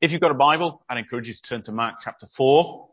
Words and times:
If 0.00 0.12
you've 0.12 0.20
got 0.22 0.30
a 0.30 0.34
Bible, 0.34 0.82
I'd 0.88 0.96
encourage 0.96 1.28
you 1.28 1.34
to 1.34 1.42
turn 1.42 1.62
to 1.64 1.72
Mark 1.72 1.96
chapter 2.02 2.24
4. 2.24 2.88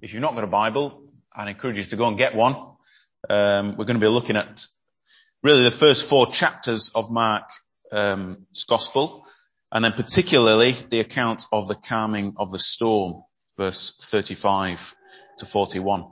If 0.00 0.12
you've 0.12 0.22
not 0.22 0.36
got 0.36 0.44
a 0.44 0.46
Bible, 0.46 1.08
I'd 1.34 1.48
encourage 1.48 1.76
you 1.76 1.82
to 1.82 1.96
go 1.96 2.06
and 2.06 2.16
get 2.16 2.36
one. 2.36 2.54
Um, 3.28 3.76
we're 3.76 3.84
going 3.84 3.98
to 3.98 4.00
be 4.00 4.06
looking 4.06 4.36
at 4.36 4.64
really 5.42 5.64
the 5.64 5.72
first 5.72 6.08
four 6.08 6.28
chapters 6.28 6.92
of 6.94 7.10
Mark's 7.10 7.60
um, 7.90 8.46
Gospel, 8.68 9.26
and 9.72 9.84
then 9.84 9.92
particularly 9.94 10.76
the 10.90 11.00
account 11.00 11.46
of 11.50 11.66
the 11.66 11.74
calming 11.74 12.34
of 12.36 12.52
the 12.52 12.60
storm, 12.60 13.24
verse 13.58 13.98
35 14.04 14.94
to 15.38 15.46
41. 15.46 16.04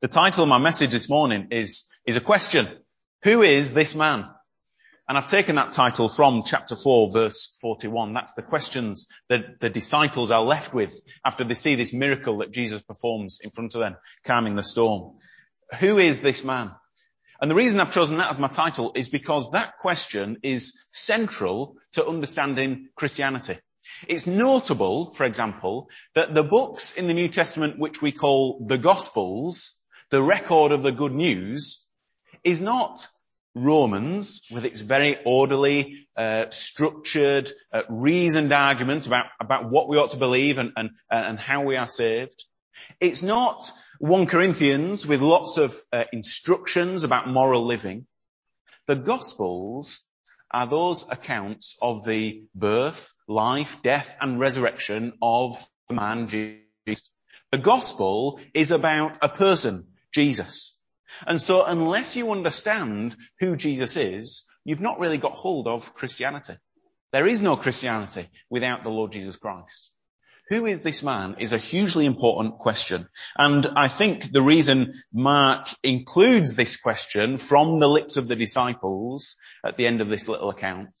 The 0.00 0.08
title 0.08 0.44
of 0.44 0.48
my 0.48 0.56
message 0.56 0.92
this 0.92 1.10
morning 1.10 1.48
is, 1.50 1.92
is 2.06 2.16
a 2.16 2.22
question. 2.22 2.70
Who 3.22 3.42
is 3.42 3.74
this 3.74 3.94
man? 3.94 4.30
And 5.12 5.18
I've 5.18 5.28
taken 5.28 5.56
that 5.56 5.74
title 5.74 6.08
from 6.08 6.42
chapter 6.42 6.74
4 6.74 7.10
verse 7.10 7.58
41. 7.60 8.14
That's 8.14 8.32
the 8.32 8.40
questions 8.40 9.08
that 9.28 9.60
the 9.60 9.68
disciples 9.68 10.30
are 10.30 10.42
left 10.42 10.72
with 10.72 10.98
after 11.22 11.44
they 11.44 11.52
see 11.52 11.74
this 11.74 11.92
miracle 11.92 12.38
that 12.38 12.50
Jesus 12.50 12.80
performs 12.80 13.40
in 13.44 13.50
front 13.50 13.74
of 13.74 13.82
them, 13.82 13.96
calming 14.24 14.56
the 14.56 14.62
storm. 14.62 15.18
Who 15.80 15.98
is 15.98 16.22
this 16.22 16.46
man? 16.46 16.70
And 17.42 17.50
the 17.50 17.54
reason 17.54 17.78
I've 17.78 17.92
chosen 17.92 18.16
that 18.16 18.30
as 18.30 18.38
my 18.38 18.48
title 18.48 18.92
is 18.94 19.10
because 19.10 19.50
that 19.50 19.76
question 19.76 20.38
is 20.42 20.88
central 20.92 21.76
to 21.92 22.06
understanding 22.06 22.88
Christianity. 22.96 23.58
It's 24.08 24.26
notable, 24.26 25.12
for 25.12 25.24
example, 25.24 25.90
that 26.14 26.34
the 26.34 26.42
books 26.42 26.96
in 26.96 27.06
the 27.06 27.12
New 27.12 27.28
Testament 27.28 27.78
which 27.78 28.00
we 28.00 28.12
call 28.12 28.64
the 28.66 28.78
Gospels, 28.78 29.78
the 30.08 30.22
record 30.22 30.72
of 30.72 30.82
the 30.82 30.90
good 30.90 31.12
news, 31.12 31.86
is 32.44 32.62
not 32.62 33.06
Romans, 33.54 34.46
with 34.50 34.64
its 34.64 34.80
very 34.80 35.18
orderly, 35.24 36.06
uh, 36.16 36.48
structured, 36.50 37.50
uh, 37.72 37.82
reasoned 37.88 38.52
argument 38.52 39.06
about, 39.06 39.26
about 39.40 39.70
what 39.70 39.88
we 39.88 39.98
ought 39.98 40.12
to 40.12 40.16
believe 40.16 40.58
and, 40.58 40.72
and, 40.76 40.90
and 41.10 41.38
how 41.38 41.62
we 41.62 41.76
are 41.76 41.86
saved. 41.86 42.44
It's 43.00 43.22
not 43.22 43.70
1 43.98 44.26
Corinthians 44.26 45.06
with 45.06 45.20
lots 45.20 45.58
of 45.58 45.74
uh, 45.92 46.04
instructions 46.12 47.04
about 47.04 47.28
moral 47.28 47.64
living. 47.64 48.06
The 48.86 48.96
Gospels 48.96 50.04
are 50.50 50.66
those 50.66 51.08
accounts 51.08 51.76
of 51.80 52.04
the 52.04 52.44
birth, 52.54 53.14
life, 53.28 53.82
death 53.82 54.16
and 54.20 54.40
resurrection 54.40 55.12
of 55.22 55.52
the 55.88 55.94
man 55.94 56.28
Jesus. 56.28 57.12
The 57.50 57.58
Gospel 57.58 58.40
is 58.54 58.70
about 58.70 59.18
a 59.22 59.28
person, 59.28 59.88
Jesus. 60.12 60.81
And 61.26 61.40
so 61.40 61.64
unless 61.64 62.16
you 62.16 62.32
understand 62.32 63.16
who 63.40 63.56
Jesus 63.56 63.96
is, 63.96 64.44
you've 64.64 64.80
not 64.80 64.98
really 64.98 65.18
got 65.18 65.32
hold 65.34 65.66
of 65.66 65.94
Christianity. 65.94 66.54
There 67.12 67.26
is 67.26 67.42
no 67.42 67.56
Christianity 67.56 68.28
without 68.48 68.82
the 68.82 68.90
Lord 68.90 69.12
Jesus 69.12 69.36
Christ. 69.36 69.92
Who 70.48 70.66
is 70.66 70.82
this 70.82 71.02
man 71.02 71.36
is 71.38 71.52
a 71.52 71.58
hugely 71.58 72.04
important 72.04 72.58
question. 72.58 73.08
And 73.38 73.66
I 73.76 73.88
think 73.88 74.32
the 74.32 74.42
reason 74.42 74.94
Mark 75.12 75.68
includes 75.82 76.56
this 76.56 76.76
question 76.76 77.38
from 77.38 77.78
the 77.78 77.88
lips 77.88 78.16
of 78.16 78.28
the 78.28 78.36
disciples 78.36 79.36
at 79.64 79.76
the 79.76 79.86
end 79.86 80.00
of 80.00 80.08
this 80.08 80.28
little 80.28 80.50
account 80.50 80.92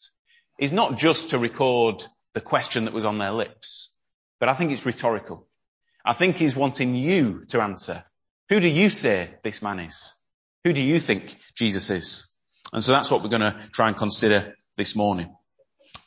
is 0.58 0.72
not 0.72 0.96
just 0.96 1.30
to 1.30 1.38
record 1.38 2.04
the 2.34 2.40
question 2.40 2.84
that 2.84 2.94
was 2.94 3.04
on 3.04 3.18
their 3.18 3.32
lips, 3.32 3.94
but 4.40 4.48
I 4.48 4.54
think 4.54 4.70
it's 4.70 4.86
rhetorical. 4.86 5.46
I 6.04 6.14
think 6.14 6.36
he's 6.36 6.56
wanting 6.56 6.94
you 6.94 7.44
to 7.48 7.60
answer 7.60 8.02
who 8.48 8.60
do 8.60 8.68
you 8.68 8.90
say 8.90 9.30
this 9.42 9.62
man 9.62 9.80
is? 9.80 10.14
Who 10.64 10.72
do 10.72 10.82
you 10.82 11.00
think 11.00 11.36
Jesus 11.54 11.90
is? 11.90 12.38
And 12.72 12.82
so 12.82 12.92
that's 12.92 13.10
what 13.10 13.22
we're 13.22 13.28
going 13.28 13.42
to 13.42 13.60
try 13.72 13.88
and 13.88 13.96
consider 13.96 14.54
this 14.76 14.94
morning. 14.96 15.34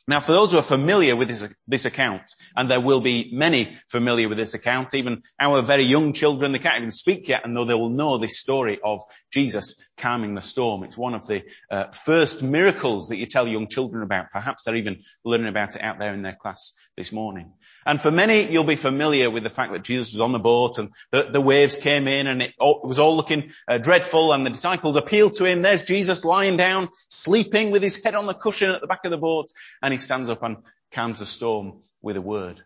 Now, 0.08 0.20
for 0.20 0.34
those 0.34 0.52
who 0.52 0.60
are 0.60 0.64
familiar 0.64 1.16
with 1.16 1.30
this, 1.30 1.52
this, 1.68 1.86
account, 1.86 2.22
and 2.56 2.70
there 2.70 2.80
will 2.80 3.02
be 3.02 3.32
many 3.34 3.76
familiar 3.90 4.30
with 4.30 4.38
this 4.38 4.54
account, 4.54 4.94
even 4.94 5.24
our 5.40 5.64
very 5.64 5.82
young 5.84 6.14
children, 6.14 6.52
they 6.52 6.60
can't 6.60 6.78
even 6.78 6.92
speak 6.92 7.28
yet, 7.28 7.42
and 7.44 7.58
though 7.58 7.66
they 7.66 7.74
will 7.74 7.90
know 7.90 8.20
this 8.20 8.40
story 8.40 8.80
of 8.84 9.02
Jesus 9.36 9.82
calming 9.98 10.34
the 10.34 10.42
storm. 10.42 10.84
It's 10.86 10.98
one 10.98 11.14
of 11.14 11.28
the 11.28 11.44
uh, 11.70 11.92
first 11.92 12.42
miracles 12.42 13.10
that 13.10 13.18
you 13.18 13.26
tell 13.26 13.46
young 13.46 13.68
children 13.68 14.02
about. 14.02 14.32
Perhaps 14.32 14.64
they're 14.64 14.78
even 14.78 15.04
learning 15.26 15.50
about 15.50 15.76
it 15.76 15.84
out 15.84 16.00
there 16.00 16.14
in 16.14 16.22
their 16.22 16.38
class 16.40 16.72
this 16.96 17.12
morning. 17.12 17.52
And 17.86 18.02
for 18.02 18.12
many, 18.12 18.50
you'll 18.50 18.64
be 18.64 18.78
familiar 18.78 19.30
with 19.30 19.44
the 19.44 19.50
fact 19.50 19.74
that 19.74 19.84
Jesus 19.84 20.14
was 20.14 20.22
on 20.22 20.32
the 20.32 20.40
boat 20.40 20.78
and 20.78 20.92
the, 21.12 21.24
the 21.24 21.42
waves 21.42 21.80
came 21.80 22.08
in 22.08 22.28
and 22.28 22.44
it, 22.44 22.54
all, 22.62 22.80
it 22.84 22.88
was 22.88 22.98
all 22.98 23.18
looking 23.18 23.52
uh, 23.68 23.78
dreadful 23.78 24.32
and 24.32 24.46
the 24.46 24.52
disciples 24.52 24.96
appealed 24.96 25.34
to 25.34 25.44
him. 25.44 25.62
There's 25.62 25.84
Jesus 25.84 26.24
lying 26.24 26.56
down, 26.56 26.88
sleeping 27.10 27.72
with 27.72 27.84
his 27.84 28.02
head 28.02 28.16
on 28.16 28.28
the 28.28 28.34
cushion 28.34 28.70
at 28.70 28.80
the 28.80 28.88
back 28.88 29.04
of 29.04 29.12
the 29.12 29.18
boat 29.18 29.48
and 29.82 29.94
he 29.94 29.98
stands 29.98 30.30
up 30.30 30.44
and 30.44 30.58
calms 30.94 31.20
the 31.20 31.26
storm 31.26 31.82
with 32.02 32.16
a 32.16 32.22
word. 32.22 32.64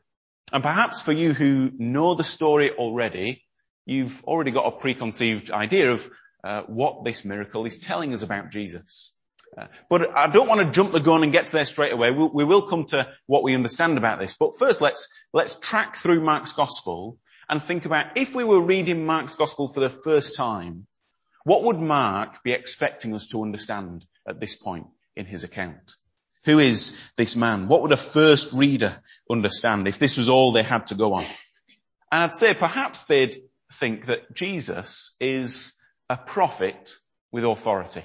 And 0.53 0.61
perhaps 0.61 1.01
for 1.01 1.13
you 1.13 1.33
who 1.33 1.71
know 1.79 2.13
the 2.13 2.23
story 2.23 2.69
already, 2.69 3.43
you've 3.87 4.23
already 4.25 4.51
got 4.51 4.67
a 4.67 4.77
preconceived 4.77 5.49
idea 5.49 5.91
of 5.91 6.07
what 6.67 7.03
this 7.03 7.25
miracle 7.25 7.65
is 7.65 7.79
telling 7.79 8.13
us 8.13 8.21
about 8.21 8.49
Jesus. 8.49 9.15
Uh, 9.57 9.65
but 9.89 10.15
I 10.15 10.29
don't 10.29 10.47
want 10.47 10.61
to 10.61 10.71
jump 10.71 10.91
the 10.91 10.99
gun 10.99 11.23
and 11.23 11.31
get 11.31 11.47
to 11.47 11.51
there 11.51 11.65
straight 11.65 11.91
away. 11.91 12.11
We 12.11 12.43
will 12.43 12.61
come 12.61 12.85
to 12.87 13.11
what 13.25 13.43
we 13.43 13.55
understand 13.55 13.97
about 13.97 14.19
this. 14.19 14.35
But 14.35 14.55
first, 14.57 14.81
let's 14.81 15.09
let's 15.33 15.59
track 15.59 15.95
through 15.95 16.23
Mark's 16.23 16.51
gospel 16.51 17.17
and 17.49 17.61
think 17.61 17.85
about 17.85 18.17
if 18.17 18.35
we 18.35 18.43
were 18.43 18.61
reading 18.61 19.05
Mark's 19.05 19.35
gospel 19.35 19.67
for 19.67 19.79
the 19.79 19.89
first 19.89 20.37
time, 20.37 20.85
what 21.43 21.63
would 21.63 21.79
Mark 21.79 22.43
be 22.43 22.51
expecting 22.51 23.15
us 23.15 23.27
to 23.29 23.41
understand 23.41 24.05
at 24.27 24.39
this 24.39 24.55
point 24.55 24.87
in 25.15 25.25
his 25.25 25.43
account? 25.43 25.93
Who 26.45 26.59
is 26.59 27.11
this 27.17 27.35
man? 27.35 27.67
What 27.67 27.81
would 27.81 27.91
a 27.91 27.97
first 27.97 28.53
reader 28.53 29.01
understand 29.29 29.87
if 29.87 29.99
this 29.99 30.17
was 30.17 30.29
all 30.29 30.51
they 30.51 30.63
had 30.63 30.87
to 30.87 30.95
go 30.95 31.13
on? 31.13 31.23
And 32.11 32.23
I'd 32.23 32.35
say 32.35 32.53
perhaps 32.53 33.05
they'd 33.05 33.41
think 33.73 34.05
that 34.05 34.33
Jesus 34.33 35.15
is 35.19 35.78
a 36.09 36.17
prophet 36.17 36.95
with 37.31 37.45
authority. 37.45 38.03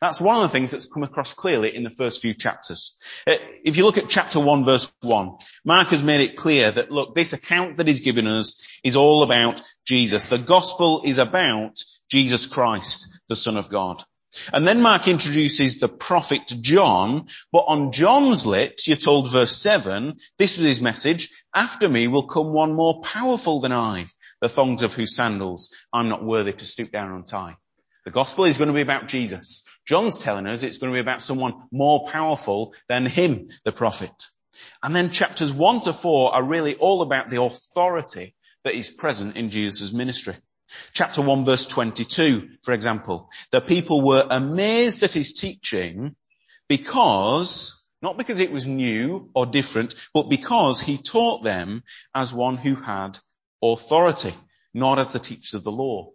That's 0.00 0.20
one 0.20 0.36
of 0.36 0.42
the 0.42 0.48
things 0.48 0.70
that's 0.70 0.86
come 0.86 1.02
across 1.02 1.34
clearly 1.34 1.74
in 1.74 1.82
the 1.82 1.90
first 1.90 2.22
few 2.22 2.32
chapters. 2.32 2.96
Uh, 3.26 3.34
if 3.64 3.76
you 3.76 3.84
look 3.84 3.98
at 3.98 4.08
chapter 4.08 4.38
1 4.38 4.64
verse 4.64 4.92
1, 5.02 5.32
Mark 5.64 5.88
has 5.88 6.04
made 6.04 6.20
it 6.20 6.36
clear 6.36 6.70
that 6.70 6.92
look, 6.92 7.16
this 7.16 7.32
account 7.32 7.78
that 7.78 7.88
he's 7.88 8.00
given 8.00 8.28
us 8.28 8.62
is 8.84 8.94
all 8.94 9.24
about 9.24 9.60
Jesus. 9.84 10.26
The 10.26 10.38
gospel 10.38 11.02
is 11.04 11.18
about 11.18 11.82
Jesus 12.08 12.46
Christ, 12.46 13.08
the 13.28 13.34
Son 13.34 13.56
of 13.56 13.70
God. 13.70 14.04
And 14.52 14.68
then 14.68 14.82
Mark 14.82 15.08
introduces 15.08 15.78
the 15.78 15.88
prophet 15.88 16.46
John, 16.60 17.26
but 17.50 17.64
on 17.66 17.92
John's 17.92 18.46
lips, 18.46 18.86
you're 18.86 18.96
told 18.96 19.32
verse 19.32 19.56
7, 19.56 20.16
this 20.38 20.58
was 20.58 20.66
his 20.66 20.82
message, 20.82 21.30
after 21.54 21.88
me 21.88 22.06
will 22.08 22.26
come 22.26 22.52
one 22.52 22.74
more 22.74 23.00
powerful 23.00 23.60
than 23.60 23.72
I, 23.72 24.06
the 24.40 24.48
thongs 24.48 24.82
of 24.82 24.92
whose 24.92 25.14
sandals 25.14 25.74
I'm 25.92 26.08
not 26.08 26.24
worthy 26.24 26.52
to 26.52 26.64
stoop 26.64 26.90
down 26.90 27.08
and 27.08 27.16
untie. 27.18 27.56
The 28.04 28.10
gospel 28.10 28.44
is 28.44 28.56
going 28.58 28.68
to 28.68 28.74
be 28.74 28.80
about 28.80 29.08
Jesus. 29.08 29.68
John's 29.86 30.18
telling 30.18 30.46
us 30.46 30.62
it's 30.62 30.78
going 30.78 30.92
to 30.92 30.96
be 30.96 31.00
about 31.00 31.22
someone 31.22 31.54
more 31.70 32.08
powerful 32.08 32.74
than 32.88 33.04
him, 33.04 33.48
the 33.64 33.72
prophet. 33.72 34.12
And 34.82 34.94
then 34.94 35.10
chapters 35.10 35.52
one 35.52 35.80
to 35.82 35.92
four 35.92 36.34
are 36.34 36.42
really 36.42 36.76
all 36.76 37.02
about 37.02 37.30
the 37.30 37.42
authority 37.42 38.34
that 38.64 38.74
is 38.74 38.88
present 38.88 39.36
in 39.36 39.50
Jesus' 39.50 39.92
ministry. 39.92 40.36
Chapter 40.92 41.22
1 41.22 41.44
verse 41.44 41.66
22, 41.66 42.48
for 42.62 42.72
example, 42.72 43.30
the 43.50 43.60
people 43.60 44.02
were 44.02 44.26
amazed 44.28 45.02
at 45.02 45.14
his 45.14 45.32
teaching 45.32 46.14
because, 46.68 47.86
not 48.02 48.18
because 48.18 48.38
it 48.38 48.52
was 48.52 48.66
new 48.66 49.30
or 49.34 49.46
different, 49.46 49.94
but 50.12 50.28
because 50.28 50.80
he 50.80 50.98
taught 50.98 51.42
them 51.42 51.82
as 52.14 52.32
one 52.32 52.56
who 52.56 52.74
had 52.74 53.18
authority, 53.62 54.32
not 54.74 54.98
as 54.98 55.12
the 55.12 55.18
teacher 55.18 55.56
of 55.56 55.64
the 55.64 55.72
law. 55.72 56.10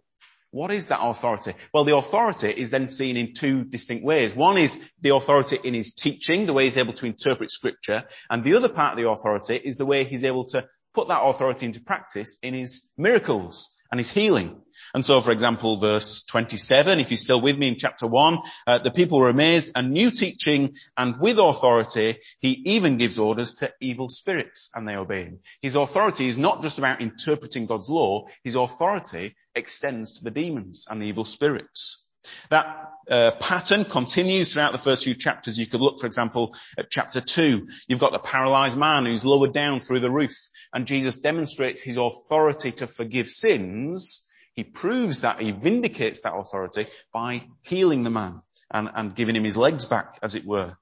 What 0.50 0.70
is 0.70 0.86
that 0.88 1.02
authority? 1.02 1.54
Well, 1.72 1.82
the 1.82 1.96
authority 1.96 2.48
is 2.48 2.70
then 2.70 2.88
seen 2.88 3.16
in 3.16 3.32
two 3.32 3.64
distinct 3.64 4.04
ways. 4.04 4.36
One 4.36 4.56
is 4.56 4.88
the 5.00 5.14
authority 5.14 5.58
in 5.62 5.74
his 5.74 5.94
teaching, 5.94 6.46
the 6.46 6.52
way 6.52 6.64
he's 6.64 6.76
able 6.76 6.92
to 6.92 7.06
interpret 7.06 7.50
scripture, 7.50 8.04
and 8.30 8.44
the 8.44 8.54
other 8.54 8.68
part 8.68 8.92
of 8.92 9.02
the 9.02 9.10
authority 9.10 9.56
is 9.56 9.76
the 9.76 9.86
way 9.86 10.04
he's 10.04 10.24
able 10.24 10.44
to 10.50 10.68
put 10.94 11.08
that 11.08 11.22
authority 11.22 11.66
into 11.66 11.82
practice 11.82 12.38
in 12.42 12.54
his 12.54 12.92
miracles 12.96 13.82
and 13.94 14.00
his 14.00 14.10
healing. 14.10 14.60
And 14.92 15.04
so, 15.04 15.20
for 15.20 15.30
example, 15.30 15.76
verse 15.76 16.24
27, 16.24 16.98
if 16.98 17.12
you're 17.12 17.16
still 17.16 17.40
with 17.40 17.56
me 17.56 17.68
in 17.68 17.76
chapter 17.78 18.08
1, 18.08 18.38
uh, 18.66 18.78
the 18.78 18.90
people 18.90 19.20
were 19.20 19.28
amazed 19.28 19.70
and 19.76 19.92
new 19.92 20.10
teaching 20.10 20.74
and 20.96 21.20
with 21.20 21.38
authority, 21.38 22.16
he 22.40 22.50
even 22.74 22.96
gives 22.96 23.20
orders 23.20 23.54
to 23.60 23.72
evil 23.80 24.08
spirits 24.08 24.68
and 24.74 24.88
they 24.88 24.96
obey 24.96 25.26
him. 25.26 25.38
His 25.62 25.76
authority 25.76 26.26
is 26.26 26.36
not 26.36 26.60
just 26.64 26.78
about 26.78 27.02
interpreting 27.02 27.66
God's 27.66 27.88
law, 27.88 28.26
his 28.42 28.56
authority 28.56 29.36
extends 29.54 30.18
to 30.18 30.24
the 30.24 30.32
demons 30.32 30.86
and 30.90 31.00
the 31.00 31.06
evil 31.06 31.24
spirits. 31.24 32.03
That 32.50 32.90
uh, 33.10 33.32
pattern 33.40 33.84
continues 33.84 34.52
throughout 34.52 34.72
the 34.72 34.78
first 34.78 35.04
few 35.04 35.14
chapters. 35.14 35.58
You 35.58 35.66
could 35.66 35.80
look, 35.80 36.00
for 36.00 36.06
example, 36.06 36.54
at 36.78 36.90
chapter 36.90 37.20
two. 37.20 37.68
You've 37.88 37.98
got 37.98 38.12
the 38.12 38.18
paralyzed 38.18 38.78
man 38.78 39.06
who's 39.06 39.24
lowered 39.24 39.52
down 39.52 39.80
through 39.80 40.00
the 40.00 40.10
roof, 40.10 40.36
and 40.72 40.86
Jesus 40.86 41.18
demonstrates 41.18 41.80
his 41.80 41.96
authority 41.96 42.72
to 42.72 42.86
forgive 42.86 43.28
sins. 43.28 44.30
He 44.54 44.64
proves 44.64 45.22
that 45.22 45.40
he 45.40 45.50
vindicates 45.50 46.22
that 46.22 46.34
authority 46.34 46.86
by 47.12 47.42
healing 47.62 48.04
the 48.04 48.10
man 48.10 48.40
and, 48.70 48.88
and 48.94 49.14
giving 49.14 49.36
him 49.36 49.44
his 49.44 49.56
legs 49.56 49.84
back, 49.84 50.18
as 50.22 50.34
it 50.34 50.44
were. 50.44 50.76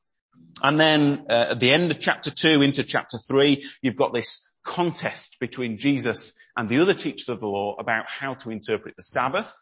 And 0.63 0.79
then 0.79 1.27
uh, 1.29 1.47
at 1.51 1.61
the 1.61 1.71
end 1.71 1.91
of 1.91 1.99
chapter 1.99 2.31
2 2.31 2.63
into 2.63 2.85
chapter 2.85 3.19
3, 3.19 3.67
you've 3.81 3.97
got 3.97 4.13
this 4.13 4.55
contest 4.65 5.39
between 5.41 5.79
Jesus 5.79 6.39
and 6.57 6.69
the 6.69 6.81
other 6.81 6.95
teachers 6.95 7.29
of 7.29 7.41
the 7.41 7.47
law 7.47 7.77
about 7.79 8.09
how 8.09 8.35
to 8.35 8.51
interpret 8.51 8.95
the 8.97 9.03
Sabbath. 9.03 9.53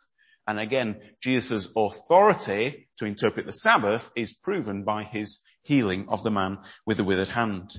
And 0.50 0.58
again, 0.58 1.00
Jesus' 1.20 1.70
authority 1.76 2.88
to 2.97 3.05
interpret 3.05 3.47
the 3.47 3.52
Sabbath 3.52 4.11
is 4.17 4.32
proven 4.32 4.82
by 4.82 5.05
his 5.05 5.44
healing 5.62 6.08
of 6.08 6.25
the 6.25 6.32
man 6.32 6.58
with 6.85 6.97
the 6.97 7.05
withered 7.05 7.29
hand. 7.29 7.70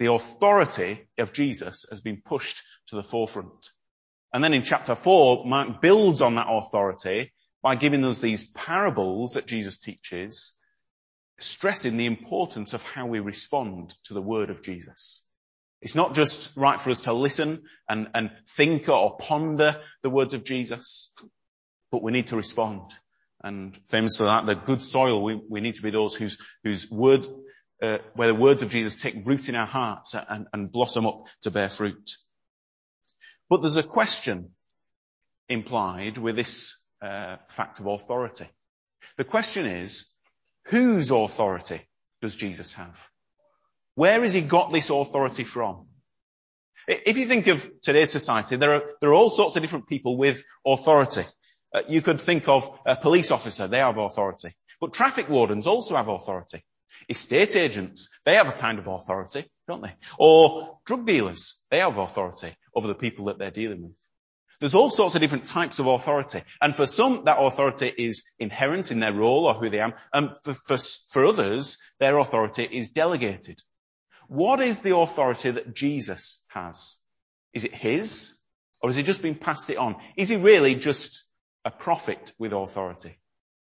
The 0.00 0.12
authority 0.12 1.06
of 1.16 1.32
Jesus 1.32 1.86
has 1.90 2.00
been 2.00 2.20
pushed 2.20 2.60
to 2.88 2.96
the 2.96 3.04
forefront. 3.04 3.68
And 4.34 4.42
then 4.42 4.52
in 4.52 4.64
chapter 4.64 4.96
4, 4.96 5.46
Mark 5.46 5.80
builds 5.80 6.22
on 6.22 6.34
that 6.34 6.48
authority 6.50 7.32
by 7.62 7.76
giving 7.76 8.04
us 8.04 8.18
these 8.18 8.50
parables 8.50 9.34
that 9.34 9.46
Jesus 9.46 9.78
teaches 9.78 10.58
stressing 11.38 11.96
the 11.96 12.06
importance 12.06 12.74
of 12.74 12.82
how 12.82 13.06
we 13.06 13.20
respond 13.20 13.96
to 14.06 14.14
the 14.14 14.20
word 14.20 14.50
of 14.50 14.64
Jesus. 14.64 15.24
It's 15.80 15.94
not 15.94 16.16
just 16.16 16.56
right 16.56 16.80
for 16.80 16.90
us 16.90 17.02
to 17.02 17.12
listen 17.12 17.62
and, 17.88 18.08
and 18.12 18.32
think 18.48 18.88
or 18.88 19.16
ponder 19.18 19.80
the 20.02 20.10
words 20.10 20.34
of 20.34 20.42
Jesus, 20.42 21.12
but 21.92 22.02
we 22.02 22.10
need 22.10 22.28
to 22.28 22.36
respond. 22.36 22.90
And 23.44 23.78
famous 23.88 24.18
for 24.18 24.24
that, 24.24 24.46
the 24.46 24.54
good 24.54 24.82
soil, 24.82 25.22
we, 25.22 25.60
need 25.60 25.76
to 25.76 25.82
be 25.82 25.90
those 25.90 26.14
whose, 26.14 26.38
whose 26.64 26.90
word, 26.90 27.26
uh, 27.80 27.98
where 28.14 28.28
the 28.28 28.34
words 28.34 28.62
of 28.62 28.70
Jesus 28.70 29.00
take 29.00 29.26
root 29.26 29.48
in 29.48 29.54
our 29.54 29.66
hearts 29.66 30.14
and, 30.14 30.46
and 30.52 30.72
blossom 30.72 31.06
up 31.06 31.26
to 31.42 31.50
bear 31.50 31.68
fruit. 31.68 32.10
But 33.50 33.60
there's 33.60 33.76
a 33.76 33.82
question 33.82 34.50
implied 35.48 36.18
with 36.18 36.34
this 36.36 36.84
uh, 37.02 37.36
fact 37.48 37.78
of 37.78 37.86
authority. 37.86 38.46
The 39.18 39.24
question 39.24 39.66
is, 39.66 40.08
Whose 40.66 41.10
authority 41.10 41.80
does 42.20 42.36
Jesus 42.36 42.72
have? 42.74 43.08
Where 43.94 44.22
has 44.22 44.32
he 44.32 44.42
got 44.42 44.72
this 44.72 44.90
authority 44.90 45.44
from? 45.44 45.86
If 46.88 47.16
you 47.16 47.26
think 47.26 47.46
of 47.46 47.68
today's 47.80 48.10
society, 48.10 48.56
there 48.56 48.74
are, 48.74 48.82
there 49.00 49.10
are 49.10 49.14
all 49.14 49.30
sorts 49.30 49.56
of 49.56 49.62
different 49.62 49.88
people 49.88 50.16
with 50.16 50.44
authority. 50.66 51.22
Uh, 51.74 51.82
you 51.88 52.02
could 52.02 52.20
think 52.20 52.48
of 52.48 52.78
a 52.84 52.96
police 52.96 53.30
officer, 53.30 53.66
they 53.66 53.78
have 53.78 53.98
authority. 53.98 54.54
But 54.80 54.92
traffic 54.92 55.28
wardens 55.28 55.66
also 55.66 55.96
have 55.96 56.08
authority. 56.08 56.64
Estate 57.08 57.56
agents, 57.56 58.20
they 58.24 58.34
have 58.34 58.48
a 58.48 58.52
kind 58.52 58.78
of 58.78 58.86
authority, 58.86 59.44
don't 59.68 59.82
they? 59.82 59.94
Or 60.18 60.78
drug 60.84 61.06
dealers, 61.06 61.58
they 61.70 61.78
have 61.78 61.98
authority 61.98 62.54
over 62.74 62.88
the 62.88 62.94
people 62.94 63.26
that 63.26 63.38
they're 63.38 63.50
dealing 63.50 63.82
with. 63.82 63.96
There's 64.60 64.76
all 64.76 64.90
sorts 64.90 65.16
of 65.16 65.20
different 65.20 65.46
types 65.46 65.80
of 65.80 65.88
authority. 65.88 66.42
And 66.60 66.76
for 66.76 66.86
some, 66.86 67.24
that 67.24 67.40
authority 67.40 67.92
is 67.98 68.32
inherent 68.38 68.92
in 68.92 69.00
their 69.00 69.12
role 69.12 69.46
or 69.46 69.54
who 69.54 69.68
they 69.68 69.80
are. 69.80 69.96
And 70.12 70.30
for, 70.44 71.26
others, 71.26 71.78
their 71.98 72.16
authority 72.18 72.62
is 72.70 72.90
delegated. 72.90 73.60
What 74.28 74.60
is 74.60 74.78
the 74.78 74.96
authority 74.96 75.50
that 75.50 75.74
Jesus 75.74 76.46
has? 76.50 76.96
Is 77.52 77.64
it 77.64 77.74
his? 77.74 78.38
Or 78.80 78.88
has 78.88 78.96
he 78.96 79.02
just 79.02 79.22
been 79.22 79.34
passed 79.34 79.68
it 79.68 79.78
on? 79.78 79.96
Is 80.16 80.28
he 80.28 80.36
really 80.36 80.76
just 80.76 81.31
a 81.64 81.70
prophet 81.70 82.32
with 82.38 82.52
authority? 82.52 83.16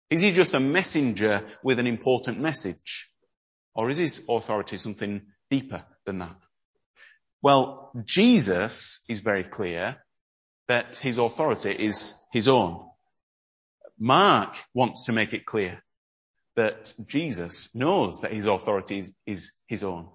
Is 0.09 0.21
he 0.21 0.31
just 0.31 0.53
a 0.53 0.59
messenger 0.59 1.45
with 1.63 1.79
an 1.79 1.88
important 1.88 2.39
message? 2.39 3.09
Or 3.73 3.89
is 3.89 3.97
his 3.97 4.25
authority 4.29 4.77
something 4.77 5.21
deeper 5.49 5.83
than 6.05 6.19
that? 6.19 6.35
Well, 7.41 7.91
Jesus 8.03 9.05
is 9.09 9.21
very 9.21 9.43
clear 9.43 9.97
that 10.67 10.97
his 10.97 11.17
authority 11.17 11.71
is 11.71 12.21
his 12.31 12.47
own. 12.47 12.88
Mark 13.97 14.57
wants 14.73 15.05
to 15.05 15.13
make 15.13 15.33
it 15.33 15.45
clear 15.45 15.81
that 16.55 16.93
Jesus 17.07 17.75
knows 17.75 18.21
that 18.21 18.33
his 18.33 18.45
authority 18.45 18.99
is, 18.99 19.15
is 19.25 19.53
his 19.67 19.83
own. 19.83 20.09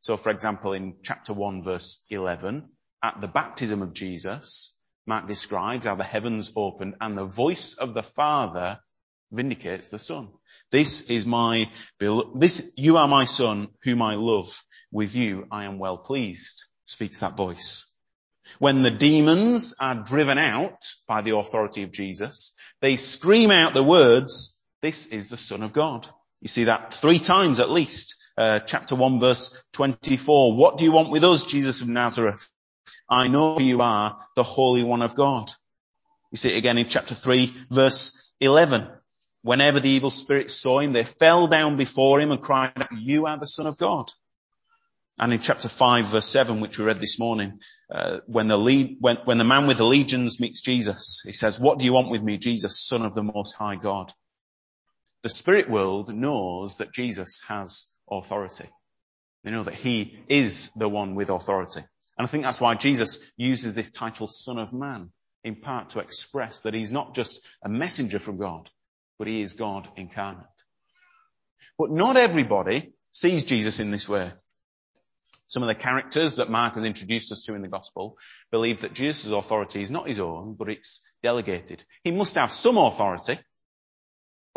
So 0.00 0.16
for 0.16 0.30
example, 0.30 0.72
in 0.72 0.96
chapter 1.02 1.32
1 1.32 1.62
verse 1.62 2.06
11, 2.10 2.68
at 3.02 3.20
the 3.20 3.28
baptism 3.28 3.82
of 3.82 3.94
Jesus, 3.94 4.80
Mark 5.06 5.26
describes 5.26 5.86
how 5.86 5.94
the 5.94 6.04
heavens 6.04 6.52
opened 6.56 6.94
and 7.00 7.16
the 7.16 7.24
voice 7.24 7.74
of 7.74 7.94
the 7.94 8.02
Father 8.02 8.78
vindicates 9.32 9.88
the 9.88 9.98
Son. 9.98 10.28
This 10.70 11.08
is 11.10 11.26
my, 11.26 11.70
this, 12.34 12.72
you 12.76 12.96
are 12.96 13.08
my 13.08 13.24
Son 13.24 13.68
whom 13.82 14.02
I 14.02 14.14
love. 14.14 14.62
With 14.90 15.16
you 15.16 15.46
I 15.50 15.64
am 15.64 15.78
well 15.78 15.96
pleased, 15.96 16.64
speaks 16.84 17.20
that 17.20 17.36
voice. 17.36 17.86
When 18.58 18.82
the 18.82 18.90
demons 18.90 19.74
are 19.80 19.94
driven 19.94 20.38
out 20.38 20.84
by 21.08 21.22
the 21.22 21.36
authority 21.36 21.82
of 21.82 21.92
Jesus, 21.92 22.54
they 22.80 22.96
scream 22.96 23.50
out 23.50 23.72
the 23.72 23.82
words, 23.82 24.62
this 24.82 25.06
is 25.06 25.28
the 25.28 25.38
Son 25.38 25.62
of 25.62 25.72
God. 25.72 26.08
You 26.40 26.48
see 26.48 26.64
that 26.64 26.92
three 26.92 27.18
times 27.18 27.60
at 27.60 27.70
least. 27.70 28.16
Uh, 28.36 28.60
chapter 28.60 28.94
1 28.94 29.20
verse 29.20 29.62
24. 29.72 30.56
What 30.56 30.76
do 30.76 30.84
you 30.84 30.92
want 30.92 31.10
with 31.10 31.22
us, 31.22 31.44
Jesus 31.46 31.82
of 31.82 31.88
Nazareth? 31.88 32.48
I 33.12 33.28
know 33.28 33.58
you 33.58 33.82
are, 33.82 34.16
the 34.36 34.42
Holy 34.42 34.82
One 34.82 35.02
of 35.02 35.14
God. 35.14 35.52
You 36.30 36.38
see 36.38 36.54
it 36.54 36.56
again 36.56 36.78
in 36.78 36.88
chapter 36.88 37.14
3 37.14 37.54
verse 37.70 38.32
11. 38.40 38.88
Whenever 39.42 39.80
the 39.80 39.90
evil 39.90 40.10
spirits 40.10 40.54
saw 40.54 40.78
him, 40.78 40.94
they 40.94 41.04
fell 41.04 41.46
down 41.46 41.76
before 41.76 42.20
him 42.20 42.30
and 42.30 42.40
cried 42.40 42.72
out, 42.74 42.88
you 42.96 43.26
are 43.26 43.38
the 43.38 43.46
Son 43.46 43.66
of 43.66 43.76
God. 43.76 44.10
And 45.18 45.30
in 45.30 45.40
chapter 45.40 45.68
5 45.68 46.06
verse 46.06 46.26
7, 46.26 46.60
which 46.60 46.78
we 46.78 46.86
read 46.86 47.00
this 47.00 47.18
morning, 47.18 47.58
uh, 47.90 48.20
when 48.26 48.48
the 48.48 48.56
lead, 48.56 48.96
when, 49.00 49.18
when 49.26 49.36
the 49.36 49.44
man 49.44 49.66
with 49.66 49.76
the 49.76 49.84
legions 49.84 50.40
meets 50.40 50.62
Jesus, 50.62 51.22
he 51.26 51.34
says, 51.34 51.60
what 51.60 51.78
do 51.78 51.84
you 51.84 51.92
want 51.92 52.10
with 52.10 52.22
me, 52.22 52.38
Jesus, 52.38 52.86
son 52.88 53.02
of 53.02 53.14
the 53.14 53.22
most 53.22 53.52
high 53.52 53.76
God? 53.76 54.10
The 55.22 55.28
spirit 55.28 55.68
world 55.68 56.14
knows 56.14 56.78
that 56.78 56.94
Jesus 56.94 57.42
has 57.46 57.92
authority. 58.10 58.70
They 59.44 59.50
know 59.50 59.64
that 59.64 59.74
he 59.74 60.18
is 60.28 60.72
the 60.72 60.88
one 60.88 61.14
with 61.14 61.28
authority. 61.28 61.82
And 62.16 62.26
I 62.26 62.28
think 62.28 62.44
that's 62.44 62.60
why 62.60 62.74
Jesus 62.74 63.32
uses 63.36 63.74
this 63.74 63.90
title 63.90 64.26
son 64.26 64.58
of 64.58 64.72
man 64.72 65.10
in 65.44 65.56
part 65.56 65.90
to 65.90 66.00
express 66.00 66.60
that 66.60 66.74
he's 66.74 66.92
not 66.92 67.14
just 67.14 67.40
a 67.64 67.68
messenger 67.68 68.18
from 68.18 68.38
God, 68.38 68.70
but 69.18 69.28
he 69.28 69.40
is 69.40 69.54
God 69.54 69.88
incarnate. 69.96 70.46
But 71.78 71.90
not 71.90 72.16
everybody 72.16 72.92
sees 73.12 73.44
Jesus 73.44 73.80
in 73.80 73.90
this 73.90 74.08
way. 74.08 74.30
Some 75.48 75.62
of 75.62 75.68
the 75.68 75.74
characters 75.74 76.36
that 76.36 76.48
Mark 76.48 76.74
has 76.74 76.84
introduced 76.84 77.32
us 77.32 77.42
to 77.42 77.54
in 77.54 77.60
the 77.60 77.68
gospel 77.68 78.16
believe 78.50 78.82
that 78.82 78.94
Jesus' 78.94 79.32
authority 79.32 79.82
is 79.82 79.90
not 79.90 80.08
his 80.08 80.20
own, 80.20 80.54
but 80.54 80.70
it's 80.70 81.06
delegated. 81.22 81.84
He 82.04 82.10
must 82.10 82.36
have 82.36 82.52
some 82.52 82.78
authority, 82.78 83.38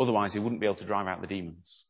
otherwise 0.00 0.32
he 0.32 0.38
wouldn't 0.38 0.60
be 0.60 0.66
able 0.66 0.76
to 0.76 0.84
drive 0.84 1.06
out 1.06 1.20
the 1.20 1.26
demons. 1.26 1.84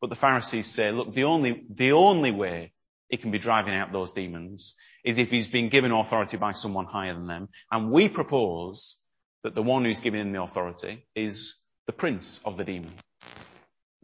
But 0.00 0.10
the 0.10 0.16
Pharisees 0.16 0.66
say, 0.66 0.92
look, 0.92 1.14
the 1.14 1.24
only, 1.24 1.64
the 1.70 1.92
only 1.92 2.30
way 2.30 2.73
he 3.08 3.16
can 3.16 3.30
be 3.30 3.38
driving 3.38 3.74
out 3.74 3.92
those 3.92 4.12
demons 4.12 4.76
is 5.04 5.18
if 5.18 5.30
he's 5.30 5.50
been 5.50 5.68
given 5.68 5.92
authority 5.92 6.36
by 6.36 6.52
someone 6.52 6.86
higher 6.86 7.14
than 7.14 7.26
them. 7.26 7.48
And 7.70 7.90
we 7.90 8.08
propose 8.08 9.04
that 9.42 9.54
the 9.54 9.62
one 9.62 9.84
who's 9.84 10.00
given 10.00 10.20
him 10.20 10.32
the 10.32 10.42
authority 10.42 11.06
is 11.14 11.54
the 11.86 11.92
prince 11.92 12.40
of 12.44 12.56
the 12.56 12.64
demon. 12.64 12.92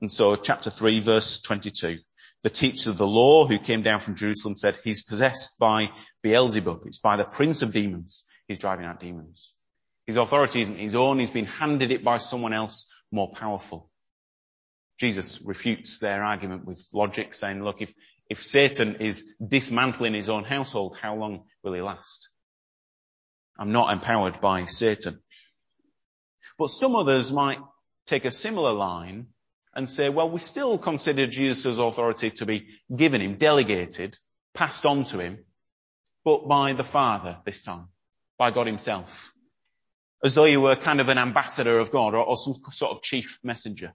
And 0.00 0.12
so 0.12 0.36
chapter 0.36 0.70
3 0.70 1.00
verse 1.00 1.40
22 1.42 1.98
the 2.42 2.50
teacher 2.50 2.90
of 2.90 2.96
the 2.96 3.06
law 3.06 3.46
who 3.46 3.58
came 3.58 3.82
down 3.82 4.00
from 4.00 4.14
Jerusalem 4.14 4.56
said 4.56 4.78
he's 4.82 5.04
possessed 5.04 5.58
by 5.58 5.90
Beelzebub. 6.22 6.82
It's 6.86 6.98
by 6.98 7.16
the 7.16 7.24
prince 7.24 7.62
of 7.62 7.72
demons. 7.72 8.26
He's 8.48 8.58
driving 8.58 8.86
out 8.86 9.00
demons. 9.00 9.54
His 10.06 10.16
authority 10.16 10.62
isn't 10.62 10.78
his 10.78 10.94
own. 10.94 11.18
He's 11.18 11.30
been 11.30 11.46
handed 11.46 11.90
it 11.90 12.02
by 12.02 12.16
someone 12.16 12.54
else 12.54 12.90
more 13.12 13.30
powerful. 13.32 13.90
Jesus 14.98 15.42
refutes 15.46 15.98
their 15.98 16.24
argument 16.24 16.64
with 16.64 16.86
logic 16.92 17.34
saying, 17.34 17.62
look, 17.62 17.82
if, 17.82 17.92
if 18.30 18.44
Satan 18.44 18.96
is 19.00 19.36
dismantling 19.44 20.14
his 20.14 20.28
own 20.28 20.44
household, 20.44 20.96
how 21.02 21.16
long 21.16 21.44
will 21.64 21.74
he 21.74 21.80
last? 21.80 22.28
I'm 23.58 23.72
not 23.72 23.92
empowered 23.92 24.40
by 24.40 24.66
Satan. 24.66 25.20
But 26.56 26.68
some 26.68 26.94
others 26.94 27.32
might 27.32 27.58
take 28.06 28.24
a 28.24 28.30
similar 28.30 28.72
line 28.72 29.26
and 29.74 29.90
say, 29.90 30.08
well, 30.08 30.30
we 30.30 30.38
still 30.38 30.78
consider 30.78 31.26
Jesus' 31.26 31.78
authority 31.78 32.30
to 32.30 32.46
be 32.46 32.68
given 32.94 33.20
him, 33.20 33.36
delegated, 33.36 34.16
passed 34.54 34.86
on 34.86 35.04
to 35.06 35.18
him, 35.18 35.44
but 36.24 36.46
by 36.48 36.72
the 36.72 36.84
Father 36.84 37.36
this 37.44 37.62
time, 37.62 37.88
by 38.38 38.52
God 38.52 38.68
himself. 38.68 39.32
As 40.22 40.34
though 40.34 40.44
he 40.44 40.56
were 40.56 40.76
kind 40.76 41.00
of 41.00 41.08
an 41.08 41.18
ambassador 41.18 41.78
of 41.80 41.90
God 41.90 42.14
or, 42.14 42.24
or 42.24 42.36
some 42.36 42.54
sort 42.70 42.92
of 42.92 43.02
chief 43.02 43.40
messenger. 43.42 43.92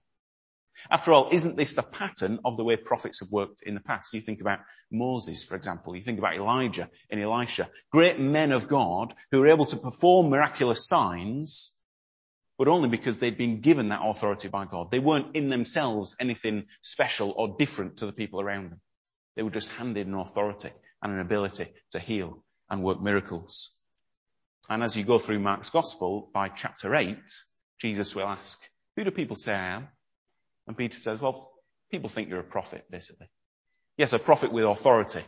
After 0.90 1.14
all, 1.14 1.30
isn't 1.32 1.56
this 1.56 1.76
the 1.76 1.84
pattern 1.84 2.40
of 2.46 2.58
the 2.58 2.64
way 2.64 2.76
prophets 2.76 3.22
have 3.22 3.32
worked 3.32 3.64
in 3.64 3.76
the 3.76 3.82
past? 3.82 4.14
You 4.14 4.22
think 4.22 4.42
about 4.42 4.60
Moses, 4.92 5.44
for 5.44 5.56
example. 5.56 5.96
You 5.96 6.04
think 6.04 6.20
about 6.20 6.36
Elijah 6.36 6.90
and 7.10 7.22
Elisha. 7.22 7.70
Great 7.92 8.20
men 8.20 8.52
of 8.52 8.68
God 8.68 9.14
who 9.32 9.40
were 9.40 9.48
able 9.50 9.66
to 9.68 9.78
perform 9.78 10.30
miraculous 10.30 10.88
signs 10.88 11.76
but 12.58 12.68
only 12.68 12.90
because 12.90 13.20
they'd 13.20 13.38
been 13.38 13.62
given 13.62 13.90
that 13.90 14.02
authority 14.04 14.48
by 14.48 14.66
God. 14.66 14.92
They 14.92 15.00
weren't 15.00 15.36
in 15.36 15.50
themselves 15.50 16.16
anything 16.20 16.66
special 16.82 17.34
or 17.36 17.56
different 17.58 17.98
to 17.98 18.06
the 18.06 18.14
people 18.14 18.40
around 18.40 18.72
them. 18.72 18.82
They 19.36 19.44
were 19.44 19.52
just 19.52 19.70
handed 19.74 20.08
an 20.08 20.14
authority 20.14 20.72
and 21.02 21.14
an 21.14 21.20
ability 21.20 21.68
to 21.92 22.00
heal 22.00 22.44
and 22.70 22.84
work 22.84 23.02
miracles. 23.02 23.78
And 24.70 24.82
as 24.84 24.96
you 24.96 25.04
go 25.04 25.20
through 25.20 25.40
Mark's 25.40 25.70
gospel, 25.70 26.30
by 26.34 26.50
chapter 26.50 26.96
8, 26.96 27.18
Jesus 27.80 28.16
will 28.16 28.28
ask, 28.28 28.60
who 28.96 29.04
do 29.04 29.12
people 29.12 29.36
say 29.36 29.54
I 29.54 29.76
am? 29.76 29.88
And 30.68 30.78
Peter 30.78 30.98
says, 30.98 31.22
well, 31.22 31.52
people 31.92 32.10
think 32.10 32.30
you're 32.30 32.40
a 32.40 32.44
prophet, 32.44 32.86
basically. 32.90 33.28
Yes, 33.98 34.14
a 34.14 34.20
prophet 34.20 34.52
with 34.52 34.66
authority. 34.66 35.22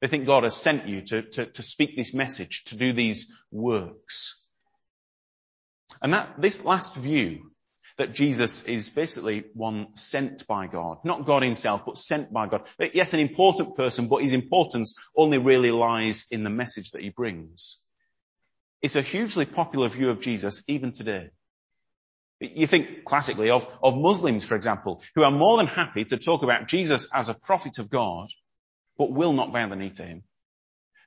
They 0.00 0.08
think 0.08 0.26
God 0.26 0.44
has 0.44 0.54
sent 0.54 0.86
you 0.86 1.00
to, 1.02 1.22
to, 1.22 1.46
to 1.46 1.62
speak 1.62 1.96
this 1.96 2.14
message, 2.14 2.64
to 2.64 2.76
do 2.76 2.92
these 2.92 3.34
works. 3.50 4.48
And 6.02 6.12
that, 6.12 6.40
this 6.40 6.64
last 6.64 6.96
view, 6.96 7.50
that 7.96 8.14
Jesus 8.14 8.64
is 8.64 8.90
basically 8.90 9.44
one 9.54 9.96
sent 9.96 10.46
by 10.46 10.66
God. 10.66 10.98
Not 11.04 11.24
God 11.24 11.42
himself, 11.42 11.86
but 11.86 11.96
sent 11.96 12.30
by 12.32 12.46
God. 12.46 12.62
Yes, 12.92 13.14
an 13.14 13.20
important 13.20 13.76
person, 13.76 14.08
but 14.08 14.22
his 14.22 14.34
importance 14.34 14.94
only 15.16 15.38
really 15.38 15.70
lies 15.70 16.26
in 16.30 16.44
the 16.44 16.50
message 16.50 16.90
that 16.90 17.02
he 17.02 17.08
brings. 17.08 17.82
It's 18.82 18.96
a 18.96 19.02
hugely 19.02 19.46
popular 19.46 19.88
view 19.88 20.10
of 20.10 20.20
Jesus 20.20 20.62
even 20.68 20.92
today. 20.92 21.30
You 22.40 22.66
think 22.66 23.04
classically 23.04 23.50
of, 23.50 23.66
of 23.82 23.96
Muslims, 23.96 24.44
for 24.44 24.56
example, 24.56 25.02
who 25.14 25.22
are 25.22 25.30
more 25.30 25.56
than 25.56 25.66
happy 25.66 26.04
to 26.04 26.18
talk 26.18 26.42
about 26.42 26.68
Jesus 26.68 27.08
as 27.14 27.28
a 27.28 27.34
prophet 27.34 27.78
of 27.78 27.88
God, 27.88 28.28
but 28.98 29.10
will 29.10 29.32
not 29.32 29.52
bow 29.52 29.68
the 29.68 29.76
knee 29.76 29.90
to 29.90 30.04
him. 30.04 30.22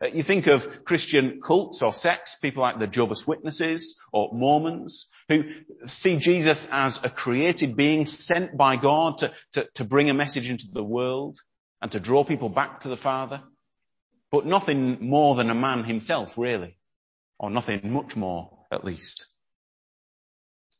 Uh, 0.03 0.07
you 0.07 0.23
think 0.23 0.47
of 0.47 0.85
Christian 0.85 1.39
cults 1.41 1.83
or 1.83 1.93
sects, 1.93 2.37
people 2.37 2.63
like 2.63 2.79
the 2.79 2.87
Jehovah's 2.87 3.27
Witnesses 3.27 4.01
or 4.11 4.29
Mormons, 4.33 5.07
who 5.27 5.43
see 5.85 6.17
Jesus 6.17 6.67
as 6.71 7.03
a 7.03 7.09
created 7.09 7.75
being 7.75 8.05
sent 8.07 8.57
by 8.57 8.75
God 8.75 9.19
to, 9.19 9.31
to, 9.53 9.67
to 9.75 9.83
bring 9.83 10.09
a 10.09 10.15
message 10.15 10.49
into 10.49 10.67
the 10.71 10.83
world 10.83 11.37
and 11.81 11.91
to 11.91 11.99
draw 11.99 12.23
people 12.23 12.49
back 12.49 12.81
to 12.81 12.87
the 12.87 12.97
Father, 12.97 13.41
but 14.31 14.47
nothing 14.47 14.97
more 15.01 15.35
than 15.35 15.51
a 15.51 15.55
man 15.55 15.83
himself, 15.83 16.37
really, 16.37 16.77
or 17.37 17.51
nothing 17.51 17.91
much 17.91 18.15
more, 18.15 18.65
at 18.71 18.83
least 18.83 19.28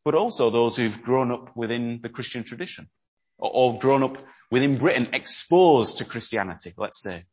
but 0.03 0.15
also 0.15 0.49
those 0.49 0.77
who've 0.77 1.01
grown 1.03 1.31
up 1.31 1.55
within 1.55 1.99
the 2.01 2.09
Christian 2.09 2.43
tradition 2.43 2.89
or, 3.37 3.51
or 3.53 3.79
grown 3.79 4.03
up 4.03 4.17
within 4.51 4.77
Britain 4.77 5.09
exposed 5.13 5.97
to 5.97 6.05
Christianity, 6.05 6.73
let's 6.77 7.01
say. 7.01 7.23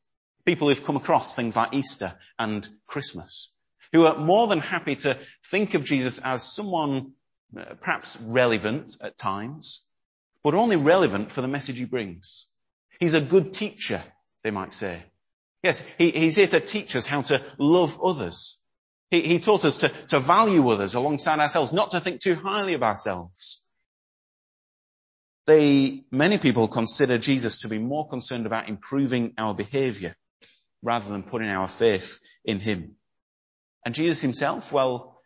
People 0.44 0.68
who've 0.68 0.84
come 0.84 0.96
across 0.96 1.34
things 1.34 1.56
like 1.56 1.74
Easter 1.74 2.14
and 2.38 2.68
Christmas, 2.86 3.56
who 3.92 4.06
are 4.06 4.18
more 4.18 4.46
than 4.46 4.60
happy 4.60 4.96
to 4.96 5.18
think 5.44 5.74
of 5.74 5.84
Jesus 5.84 6.20
as 6.22 6.42
someone 6.42 7.12
uh, 7.56 7.74
perhaps 7.80 8.18
relevant 8.20 8.96
at 9.00 9.16
times, 9.16 9.82
but 10.42 10.54
only 10.54 10.76
relevant 10.76 11.32
for 11.32 11.40
the 11.40 11.48
message 11.48 11.78
he 11.78 11.84
brings. 11.84 12.52
He's 13.00 13.14
a 13.14 13.20
good 13.20 13.52
teacher, 13.52 14.02
they 14.42 14.50
might 14.50 14.74
say. 14.74 15.02
Yes, 15.62 15.80
he, 15.96 16.10
he's 16.10 16.36
here 16.36 16.46
to 16.46 16.60
teach 16.60 16.94
us 16.94 17.06
how 17.06 17.22
to 17.22 17.42
love 17.58 18.00
others, 18.02 18.62
he, 19.10 19.20
he 19.20 19.38
taught 19.38 19.64
us 19.64 19.78
to, 19.78 19.88
to 20.08 20.18
value 20.18 20.68
others 20.68 20.94
alongside 20.94 21.38
ourselves, 21.38 21.72
not 21.72 21.92
to 21.92 22.00
think 22.00 22.20
too 22.20 22.34
highly 22.34 22.74
of 22.74 22.82
ourselves. 22.82 23.62
They, 25.46 26.04
many 26.10 26.38
people 26.38 26.66
consider 26.66 27.18
Jesus 27.18 27.60
to 27.60 27.68
be 27.68 27.78
more 27.78 28.08
concerned 28.08 28.46
about 28.46 28.68
improving 28.68 29.32
our 29.38 29.54
behavior 29.54 30.16
rather 30.82 31.08
than 31.08 31.22
putting 31.22 31.48
our 31.48 31.68
faith 31.68 32.18
in 32.44 32.58
him. 32.58 32.96
And 33.84 33.94
Jesus 33.94 34.20
himself, 34.20 34.72
well, 34.72 35.20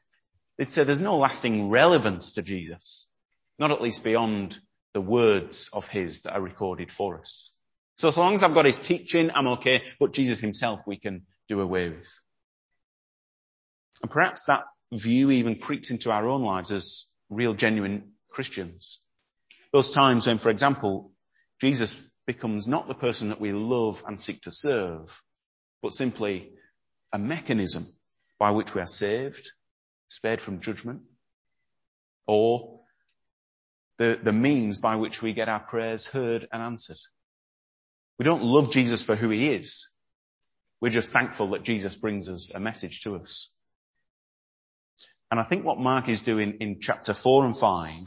they'd 0.58 0.66
uh, 0.66 0.70
say 0.70 0.84
there's 0.84 1.00
no 1.00 1.16
lasting 1.16 1.70
relevance 1.70 2.32
to 2.32 2.42
Jesus, 2.42 3.10
not 3.58 3.70
at 3.70 3.80
least 3.80 4.04
beyond 4.04 4.58
the 4.92 5.00
words 5.00 5.70
of 5.72 5.88
his 5.88 6.22
that 6.22 6.34
are 6.34 6.40
recorded 6.42 6.90
for 6.90 7.18
us. 7.18 7.56
So 7.96 8.08
as 8.08 8.18
long 8.18 8.34
as 8.34 8.44
I've 8.44 8.54
got 8.54 8.66
his 8.66 8.78
teaching, 8.78 9.30
I'm 9.34 9.48
okay, 9.48 9.82
but 9.98 10.12
Jesus 10.12 10.40
himself 10.40 10.80
we 10.86 10.98
can 10.98 11.22
do 11.48 11.60
away 11.62 11.88
with. 11.88 12.10
And 14.02 14.10
perhaps 14.10 14.46
that 14.46 14.64
view 14.92 15.30
even 15.30 15.58
creeps 15.58 15.90
into 15.90 16.10
our 16.10 16.28
own 16.28 16.42
lives 16.42 16.70
as 16.70 17.06
real 17.28 17.54
genuine 17.54 18.12
Christians. 18.30 19.00
Those 19.72 19.92
times 19.92 20.26
when, 20.26 20.38
for 20.38 20.50
example, 20.50 21.12
Jesus 21.60 22.10
becomes 22.26 22.66
not 22.66 22.88
the 22.88 22.94
person 22.94 23.28
that 23.28 23.40
we 23.40 23.52
love 23.52 24.02
and 24.06 24.18
seek 24.18 24.40
to 24.42 24.50
serve, 24.50 25.20
but 25.82 25.92
simply 25.92 26.50
a 27.12 27.18
mechanism 27.18 27.86
by 28.38 28.50
which 28.50 28.74
we 28.74 28.80
are 28.80 28.86
saved, 28.86 29.50
spared 30.08 30.40
from 30.40 30.60
judgment, 30.60 31.02
or 32.26 32.80
the, 33.98 34.18
the 34.22 34.32
means 34.32 34.78
by 34.78 34.96
which 34.96 35.20
we 35.20 35.32
get 35.32 35.48
our 35.48 35.60
prayers 35.60 36.06
heard 36.06 36.48
and 36.50 36.62
answered. 36.62 36.96
We 38.18 38.24
don't 38.24 38.42
love 38.42 38.72
Jesus 38.72 39.02
for 39.02 39.14
who 39.14 39.28
he 39.30 39.50
is. 39.50 39.94
We're 40.80 40.90
just 40.90 41.12
thankful 41.12 41.50
that 41.50 41.64
Jesus 41.64 41.96
brings 41.96 42.28
us 42.28 42.50
a 42.54 42.60
message 42.60 43.02
to 43.02 43.16
us. 43.16 43.59
And 45.30 45.38
I 45.38 45.44
think 45.44 45.64
what 45.64 45.78
Mark 45.78 46.08
is 46.08 46.22
doing 46.22 46.56
in 46.60 46.80
chapter 46.80 47.14
four 47.14 47.44
and 47.44 47.56
five 47.56 48.04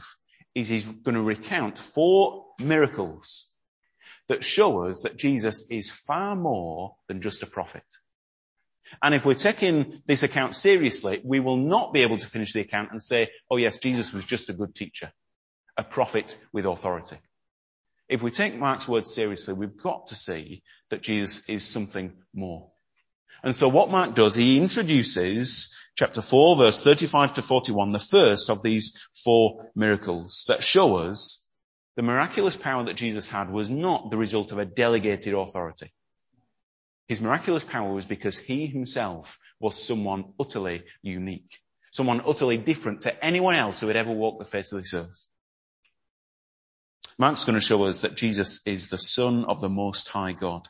is 0.54 0.68
he's 0.68 0.84
going 0.84 1.14
to 1.14 1.22
recount 1.22 1.78
four 1.78 2.46
miracles 2.58 3.54
that 4.28 4.44
show 4.44 4.84
us 4.84 5.00
that 5.00 5.16
Jesus 5.16 5.70
is 5.70 5.90
far 5.90 6.36
more 6.36 6.96
than 7.08 7.20
just 7.20 7.42
a 7.42 7.46
prophet. 7.46 7.84
And 9.02 9.14
if 9.14 9.24
we're 9.24 9.34
taking 9.34 10.02
this 10.06 10.22
account 10.22 10.54
seriously, 10.54 11.20
we 11.24 11.40
will 11.40 11.56
not 11.56 11.92
be 11.92 12.02
able 12.02 12.18
to 12.18 12.26
finish 12.26 12.52
the 12.52 12.60
account 12.60 12.90
and 12.92 13.02
say, 13.02 13.28
oh 13.50 13.56
yes, 13.56 13.78
Jesus 13.78 14.12
was 14.12 14.24
just 14.24 14.50
a 14.50 14.54
good 14.54 14.74
teacher, 14.74 15.12
a 15.76 15.84
prophet 15.84 16.36
with 16.52 16.66
authority. 16.66 17.16
If 18.08 18.22
we 18.22 18.30
take 18.30 18.54
Mark's 18.54 18.86
words 18.86 19.12
seriously, 19.14 19.54
we've 19.54 19.76
got 19.76 20.08
to 20.08 20.14
see 20.14 20.62
that 20.90 21.02
Jesus 21.02 21.48
is 21.48 21.66
something 21.66 22.12
more. 22.34 22.70
And 23.42 23.54
so 23.54 23.68
what 23.68 23.90
Mark 23.90 24.14
does, 24.14 24.34
he 24.34 24.58
introduces 24.58 25.76
chapter 25.96 26.22
4 26.22 26.56
verse 26.56 26.82
35 26.82 27.34
to 27.34 27.42
41, 27.42 27.92
the 27.92 27.98
first 27.98 28.50
of 28.50 28.62
these 28.62 28.98
four 29.22 29.70
miracles 29.74 30.44
that 30.48 30.62
show 30.62 30.96
us 30.96 31.50
the 31.96 32.02
miraculous 32.02 32.56
power 32.56 32.84
that 32.84 32.96
Jesus 32.96 33.28
had 33.28 33.50
was 33.50 33.70
not 33.70 34.10
the 34.10 34.16
result 34.16 34.50
of 34.50 34.58
a 34.58 34.64
delegated 34.64 35.34
authority. 35.34 35.92
His 37.06 37.20
miraculous 37.20 37.64
power 37.64 37.92
was 37.92 38.06
because 38.06 38.38
he 38.38 38.66
himself 38.66 39.38
was 39.60 39.86
someone 39.86 40.32
utterly 40.40 40.84
unique, 41.02 41.60
someone 41.92 42.22
utterly 42.26 42.56
different 42.56 43.02
to 43.02 43.24
anyone 43.24 43.54
else 43.54 43.80
who 43.80 43.88
had 43.88 43.96
ever 43.96 44.10
walked 44.10 44.38
the 44.38 44.50
face 44.50 44.72
of 44.72 44.80
this 44.80 44.94
earth. 44.94 45.28
Mark's 47.18 47.44
going 47.44 47.54
to 47.54 47.64
show 47.64 47.84
us 47.84 48.00
that 48.00 48.16
Jesus 48.16 48.66
is 48.66 48.88
the 48.88 48.98
son 48.98 49.44
of 49.44 49.60
the 49.60 49.68
most 49.68 50.08
high 50.08 50.32
God. 50.32 50.66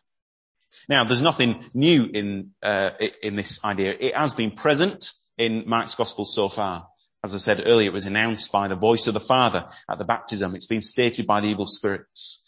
Now, 0.88 1.04
there's 1.04 1.22
nothing 1.22 1.64
new 1.74 2.04
in 2.04 2.50
uh, 2.62 2.90
in 3.22 3.34
this 3.34 3.64
idea. 3.64 3.94
It 3.98 4.16
has 4.16 4.34
been 4.34 4.52
present 4.52 5.10
in 5.38 5.64
Mark's 5.66 5.94
Gospel 5.94 6.24
so 6.24 6.48
far. 6.48 6.88
As 7.22 7.34
I 7.34 7.38
said 7.38 7.62
earlier, 7.66 7.88
it 7.88 7.94
was 7.94 8.04
announced 8.04 8.52
by 8.52 8.68
the 8.68 8.76
voice 8.76 9.06
of 9.06 9.14
the 9.14 9.20
Father 9.20 9.68
at 9.88 9.98
the 9.98 10.04
baptism. 10.04 10.54
It's 10.54 10.66
been 10.66 10.82
stated 10.82 11.26
by 11.26 11.40
the 11.40 11.48
evil 11.48 11.66
spirits. 11.66 12.46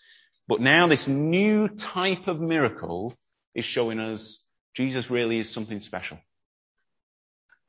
But 0.49 0.61
now 0.61 0.87
this 0.87 1.09
new 1.09 1.69
type 1.69 2.29
of 2.29 2.41
miracle 2.41 3.15
is 3.55 3.65
showing 3.65 3.99
us 3.99 4.47
Jesus 4.75 5.11
really 5.11 5.39
is 5.39 5.51
something 5.51 5.81
special. 5.81 6.19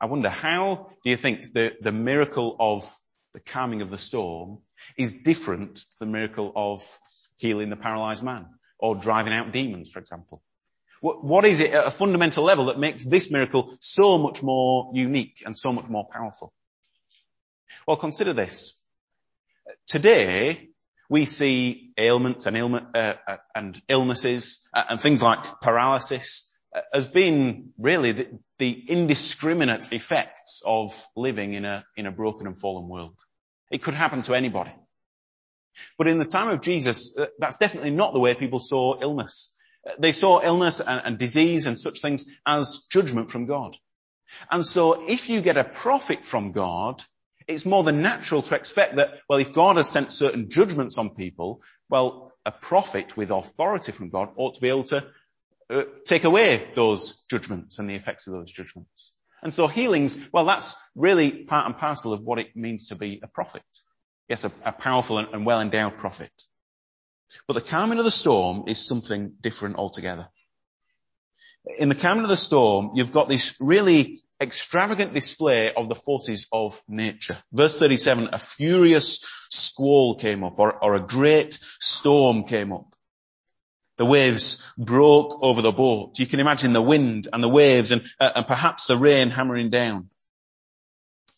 I 0.00 0.06
wonder 0.06 0.28
how 0.28 0.90
do 1.02 1.10
you 1.10 1.16
think 1.16 1.54
the, 1.54 1.74
the 1.80 1.92
miracle 1.92 2.54
of 2.60 2.94
the 3.32 3.40
calming 3.40 3.82
of 3.82 3.90
the 3.90 3.98
storm 3.98 4.58
is 4.96 5.22
different 5.22 5.76
to 5.76 5.86
the 6.00 6.06
miracle 6.06 6.52
of 6.54 6.82
healing 7.36 7.70
the 7.70 7.76
paralyzed 7.76 8.22
man 8.22 8.46
or 8.78 8.94
driving 8.94 9.32
out 9.32 9.52
demons, 9.52 9.90
for 9.90 9.98
example? 9.98 10.42
What, 11.00 11.24
what 11.24 11.44
is 11.44 11.60
it 11.60 11.72
at 11.72 11.86
a 11.86 11.90
fundamental 11.90 12.44
level 12.44 12.66
that 12.66 12.78
makes 12.78 13.04
this 13.04 13.30
miracle 13.30 13.76
so 13.80 14.18
much 14.18 14.42
more 14.42 14.90
unique 14.94 15.42
and 15.44 15.56
so 15.56 15.70
much 15.70 15.88
more 15.88 16.06
powerful? 16.10 16.52
Well, 17.86 17.96
consider 17.96 18.32
this. 18.32 18.82
Today, 19.86 20.70
we 21.08 21.24
see 21.24 21.92
ailments 21.96 22.46
and, 22.46 22.56
ailment, 22.56 22.96
uh, 22.96 23.14
uh, 23.26 23.36
and 23.54 23.80
illnesses 23.88 24.68
uh, 24.74 24.84
and 24.90 25.00
things 25.00 25.22
like 25.22 25.60
paralysis 25.62 26.58
uh, 26.74 26.80
as 26.92 27.06
being 27.06 27.70
really 27.78 28.12
the, 28.12 28.28
the, 28.58 28.84
indiscriminate 28.88 29.92
effects 29.92 30.62
of 30.66 30.92
living 31.16 31.54
in 31.54 31.64
a, 31.64 31.84
in 31.96 32.06
a 32.06 32.12
broken 32.12 32.46
and 32.46 32.58
fallen 32.58 32.88
world. 32.88 33.16
It 33.70 33.82
could 33.82 33.94
happen 33.94 34.22
to 34.22 34.34
anybody. 34.34 34.72
But 35.96 36.08
in 36.08 36.18
the 36.18 36.24
time 36.24 36.48
of 36.48 36.60
Jesus, 36.60 37.16
that's 37.38 37.56
definitely 37.56 37.90
not 37.90 38.12
the 38.12 38.20
way 38.20 38.34
people 38.34 38.58
saw 38.58 39.00
illness. 39.00 39.56
They 39.98 40.12
saw 40.12 40.40
illness 40.42 40.80
and, 40.80 41.02
and 41.04 41.18
disease 41.18 41.66
and 41.66 41.78
such 41.78 42.00
things 42.00 42.26
as 42.46 42.86
judgment 42.90 43.30
from 43.30 43.46
God. 43.46 43.76
And 44.50 44.64
so 44.64 45.08
if 45.08 45.28
you 45.28 45.40
get 45.40 45.56
a 45.56 45.64
prophet 45.64 46.24
from 46.24 46.52
God, 46.52 47.02
it's 47.46 47.64
more 47.64 47.82
than 47.82 48.02
natural 48.02 48.42
to 48.42 48.54
expect 48.54 48.96
that, 48.96 49.20
well, 49.28 49.38
if 49.38 49.54
God 49.54 49.76
has 49.76 49.88
sent 49.88 50.12
certain 50.12 50.50
judgments 50.50 50.98
on 50.98 51.14
people, 51.14 51.62
well, 51.88 52.32
a 52.44 52.52
prophet 52.52 53.16
with 53.16 53.30
authority 53.30 53.92
from 53.92 54.10
God 54.10 54.30
ought 54.36 54.54
to 54.54 54.60
be 54.60 54.68
able 54.68 54.84
to 54.84 55.06
uh, 55.70 55.84
take 56.04 56.24
away 56.24 56.68
those 56.74 57.24
judgments 57.30 57.78
and 57.78 57.88
the 57.88 57.94
effects 57.94 58.26
of 58.26 58.34
those 58.34 58.52
judgments. 58.52 59.14
And 59.42 59.54
so 59.54 59.66
healings, 59.66 60.30
well, 60.32 60.44
that's 60.44 60.76
really 60.94 61.44
part 61.44 61.66
and 61.66 61.76
parcel 61.76 62.12
of 62.12 62.22
what 62.22 62.38
it 62.38 62.56
means 62.56 62.88
to 62.88 62.96
be 62.96 63.20
a 63.22 63.28
prophet. 63.28 63.62
Yes, 64.28 64.44
a, 64.44 64.50
a 64.64 64.72
powerful 64.72 65.18
and, 65.18 65.28
and 65.32 65.46
well 65.46 65.60
endowed 65.60 65.96
prophet. 65.96 66.32
But 67.46 67.54
the 67.54 67.60
calming 67.60 67.98
of 67.98 68.04
the 68.04 68.10
storm 68.10 68.64
is 68.66 68.86
something 68.86 69.34
different 69.40 69.76
altogether. 69.76 70.28
In 71.78 71.88
the 71.88 71.94
calming 71.94 72.24
of 72.24 72.30
the 72.30 72.36
storm, 72.36 72.92
you've 72.94 73.12
got 73.12 73.28
this 73.28 73.56
really 73.60 74.22
extravagant 74.40 75.14
display 75.14 75.72
of 75.74 75.88
the 75.88 75.94
forces 75.94 76.46
of 76.52 76.80
nature. 76.88 77.38
Verse 77.52 77.76
37, 77.78 78.30
a 78.32 78.38
furious 78.38 79.24
squall 79.50 80.16
came 80.16 80.44
up 80.44 80.58
or, 80.58 80.82
or 80.82 80.94
a 80.94 81.06
great 81.06 81.58
storm 81.80 82.44
came 82.44 82.72
up. 82.72 82.94
The 83.96 84.04
waves 84.04 84.64
broke 84.78 85.40
over 85.42 85.60
the 85.60 85.72
boat. 85.72 86.18
You 86.20 86.26
can 86.26 86.38
imagine 86.38 86.72
the 86.72 86.80
wind 86.80 87.28
and 87.32 87.42
the 87.42 87.48
waves 87.48 87.90
and, 87.90 88.02
uh, 88.20 88.30
and 88.36 88.46
perhaps 88.46 88.86
the 88.86 88.96
rain 88.96 89.30
hammering 89.30 89.70
down. 89.70 90.10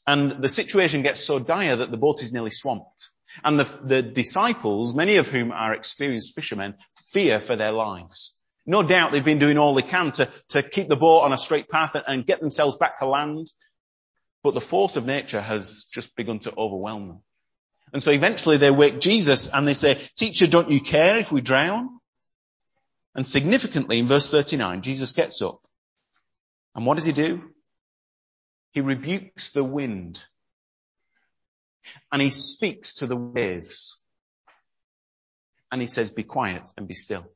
And 0.06 0.42
the 0.42 0.48
situation 0.48 1.02
gets 1.02 1.20
so 1.20 1.38
dire 1.38 1.76
that 1.76 1.90
the 1.90 1.96
boat 1.96 2.22
is 2.22 2.32
nearly 2.32 2.50
swamped. 2.50 3.09
And 3.44 3.58
the, 3.58 3.80
the 3.82 4.02
disciples, 4.02 4.94
many 4.94 5.16
of 5.16 5.28
whom 5.28 5.52
are 5.52 5.74
experienced 5.74 6.34
fishermen, 6.34 6.74
fear 7.12 7.40
for 7.40 7.56
their 7.56 7.72
lives. 7.72 8.36
No 8.66 8.82
doubt 8.82 9.12
they've 9.12 9.24
been 9.24 9.38
doing 9.38 9.58
all 9.58 9.74
they 9.74 9.82
can 9.82 10.12
to, 10.12 10.28
to 10.50 10.62
keep 10.62 10.88
the 10.88 10.96
boat 10.96 11.20
on 11.20 11.32
a 11.32 11.38
straight 11.38 11.68
path 11.68 11.96
and 12.06 12.26
get 12.26 12.40
themselves 12.40 12.76
back 12.76 12.96
to 12.96 13.06
land. 13.06 13.46
But 14.42 14.54
the 14.54 14.60
force 14.60 14.96
of 14.96 15.06
nature 15.06 15.40
has 15.40 15.86
just 15.92 16.16
begun 16.16 16.38
to 16.40 16.54
overwhelm 16.56 17.08
them. 17.08 17.22
And 17.92 18.02
so 18.02 18.10
eventually 18.10 18.56
they 18.56 18.70
wake 18.70 19.00
Jesus 19.00 19.48
and 19.52 19.66
they 19.66 19.74
say, 19.74 19.98
teacher, 20.16 20.46
don't 20.46 20.70
you 20.70 20.80
care 20.80 21.18
if 21.18 21.32
we 21.32 21.40
drown? 21.40 22.00
And 23.14 23.26
significantly 23.26 23.98
in 23.98 24.06
verse 24.06 24.30
39, 24.30 24.82
Jesus 24.82 25.12
gets 25.12 25.42
up. 25.42 25.60
And 26.74 26.86
what 26.86 26.94
does 26.94 27.04
he 27.04 27.12
do? 27.12 27.42
He 28.72 28.80
rebukes 28.80 29.50
the 29.50 29.64
wind. 29.64 30.24
And 32.12 32.20
he 32.20 32.30
speaks 32.30 32.94
to 32.96 33.06
the 33.06 33.16
waves. 33.16 34.02
And 35.72 35.80
he 35.80 35.86
says, 35.86 36.12
be 36.12 36.24
quiet 36.24 36.70
and 36.76 36.88
be 36.88 36.94
still. 36.94 37.26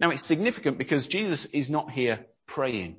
Now 0.00 0.10
it's 0.10 0.24
significant 0.24 0.78
because 0.78 1.08
Jesus 1.08 1.46
is 1.54 1.70
not 1.70 1.90
here 1.90 2.26
praying. 2.46 2.96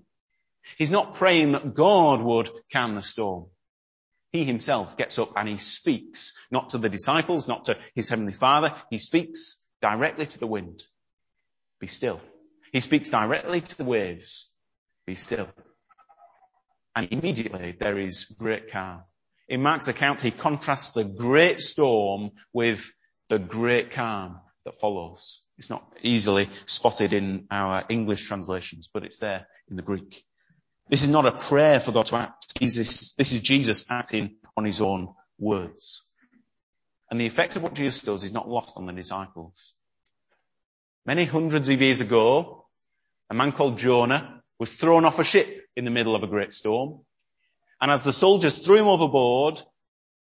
He's 0.78 0.92
not 0.92 1.16
praying 1.16 1.52
that 1.52 1.74
God 1.74 2.22
would 2.22 2.50
calm 2.72 2.96
the 2.96 3.02
storm. 3.02 3.48
He 4.32 4.44
himself 4.44 4.98
gets 4.98 5.20
up 5.20 5.30
and 5.36 5.48
he 5.48 5.58
speaks, 5.58 6.34
not 6.52 6.70
to 6.70 6.78
the 6.78 6.90
disciples, 6.90 7.48
not 7.48 7.66
to 7.66 7.78
his 7.94 8.10
heavenly 8.10 8.34
father. 8.34 8.74
He 8.90 9.00
speaks 9.00 9.70
directly 9.82 10.26
to 10.26 10.40
the 10.40 10.48
wind. 10.48 10.84
Be 11.80 11.88
still. 11.88 12.22
He 12.72 12.80
speaks 12.80 13.10
directly 13.10 13.62
to 13.62 13.78
the 13.78 13.86
waves. 13.86 14.54
Be 15.06 15.16
still. 15.16 15.48
And 16.96 17.08
immediately 17.12 17.74
there 17.78 18.00
is 18.00 18.26
great 18.26 18.72
calm. 18.72 19.04
In 19.48 19.62
Mark's 19.62 19.88
account, 19.88 20.22
he 20.22 20.32
contrasts 20.32 20.94
the 20.94 21.04
great 21.04 21.62
storm 21.62 22.32
with 22.54 22.92
the 23.30 23.40
great 23.40 23.92
calm 23.92 24.40
that 24.66 24.76
follows. 24.76 25.44
It's 25.58 25.70
not 25.70 25.86
easily 26.02 26.50
spotted 26.66 27.14
in 27.14 27.48
our 27.52 27.84
English 27.90 28.28
translations, 28.28 28.90
but 28.92 29.04
it's 29.04 29.20
there 29.20 29.48
in 29.70 29.76
the 29.76 29.84
Greek. 29.84 30.24
This 30.90 31.04
is 31.04 31.10
not 31.10 31.26
a 31.26 31.32
prayer 31.32 31.80
for 31.80 31.92
God 31.92 32.08
to 32.08 32.18
act. 32.18 32.58
Jesus, 32.60 33.14
this 33.14 33.32
is 33.32 33.42
Jesus 33.42 33.86
acting 33.90 34.36
on 34.58 34.66
his 34.66 34.82
own 34.82 35.14
words. 35.40 36.06
And 37.10 37.22
the 37.22 37.26
effect 37.26 37.56
of 37.56 37.64
what 37.64 37.74
Jesus 37.74 38.02
does 38.02 38.24
is 38.24 38.34
not 38.34 38.50
lost 38.50 38.78
on 38.78 38.86
the 38.86 38.94
disciples. 38.94 39.78
Many 41.06 41.26
hundreds 41.26 41.70
of 41.70 41.82
years 41.82 42.02
ago, 42.02 42.66
a 43.30 43.36
man 43.36 43.52
called 43.52 43.78
Jonah 43.78 44.42
was 44.60 44.74
thrown 44.74 45.06
off 45.06 45.20
a 45.20 45.24
ship 45.24 45.66
in 45.76 45.86
the 45.86 45.92
middle 45.92 46.16
of 46.16 46.24
a 46.24 46.28
great 46.28 46.54
storm. 46.54 47.02
And 47.82 47.92
as 47.92 48.04
the 48.04 48.14
soldiers 48.14 48.60
threw 48.60 48.78
him 48.78 48.88
overboard, 48.88 49.62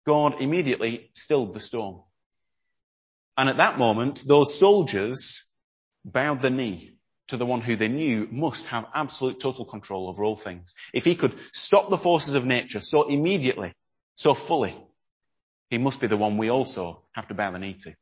God 0.06 0.40
immediately 0.40 1.10
stilled 1.14 1.54
the 1.54 1.60
storm. 1.60 2.02
And 3.36 3.48
at 3.48 3.58
that 3.58 3.78
moment, 3.78 4.24
those 4.26 4.58
soldiers 4.58 5.54
bowed 6.04 6.42
the 6.42 6.50
knee 6.50 6.96
to 7.28 7.36
the 7.36 7.46
one 7.46 7.60
who 7.60 7.76
they 7.76 7.88
knew 7.88 8.28
must 8.30 8.68
have 8.68 8.86
absolute 8.94 9.40
total 9.40 9.64
control 9.64 10.08
over 10.08 10.24
all 10.24 10.36
things. 10.36 10.74
If 10.94 11.04
he 11.04 11.16
could 11.16 11.34
stop 11.52 11.90
the 11.90 11.98
forces 11.98 12.36
of 12.36 12.46
nature 12.46 12.80
so 12.80 13.08
immediately, 13.08 13.74
so 14.14 14.32
fully, 14.32 14.76
he 15.70 15.78
must 15.78 16.00
be 16.00 16.06
the 16.06 16.16
one 16.16 16.38
we 16.38 16.50
also 16.50 17.02
have 17.12 17.28
to 17.28 17.34
bow 17.34 17.50
the 17.50 17.58
knee 17.58 17.74
to. 17.80 17.94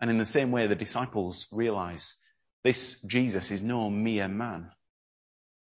And 0.00 0.10
in 0.10 0.18
the 0.18 0.26
same 0.26 0.50
way, 0.50 0.66
the 0.66 0.74
disciples 0.74 1.48
realize 1.52 2.16
this 2.62 3.02
Jesus 3.02 3.50
is 3.50 3.62
no 3.62 3.88
mere 3.90 4.28
man. 4.28 4.70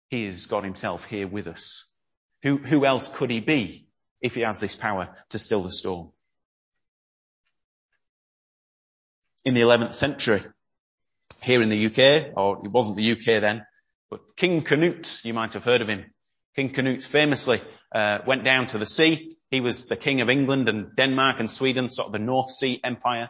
He 0.10 0.26
is 0.26 0.46
God 0.46 0.64
himself 0.64 1.06
here 1.06 1.28
with 1.28 1.48
us. 1.48 1.87
Who, 2.44 2.58
who 2.58 2.86
else 2.86 3.08
could 3.08 3.32
he 3.32 3.40
be 3.40 3.88
if 4.22 4.36
he 4.36 4.42
has 4.42 4.60
this 4.60 4.76
power 4.76 5.16
to 5.30 5.40
still 5.40 5.64
the 5.64 5.72
storm? 5.72 6.12
In 9.46 9.54
the 9.54 9.62
11th 9.62 9.96
century, 9.96 10.44
here 11.42 11.62
in 11.62 11.70
the 11.70 11.86
UK, 11.86 12.34
or 12.36 12.62
it 12.66 12.72
wasn't 12.72 12.98
the 12.98 13.12
UK 13.12 13.42
then, 13.42 13.66
but 14.10 14.36
King 14.36 14.62
Canute, 14.62 15.22
you 15.24 15.34
might 15.34 15.54
have 15.54 15.64
heard 15.64 15.82
of 15.82 15.88
him. 15.88 16.06
King 16.56 16.70
Canute 16.70 17.04
famously 17.04 17.62
uh, 17.94 18.20
went 18.26 18.44
down 18.44 18.68
to 18.68 18.78
the 18.78 18.86
sea. 18.86 19.38
He 19.50 19.62
was 19.62 19.88
the 19.88 19.96
king 19.96 20.22
of 20.22 20.30
England 20.30 20.68
and 20.68 20.96
Denmark 20.96 21.40
and 21.40 21.50
Sweden, 21.50 21.90
sort 21.90 22.08
of 22.08 22.14
the 22.14 22.20
North 22.20 22.50
Sea 22.50 22.80
Empire. 22.84 23.30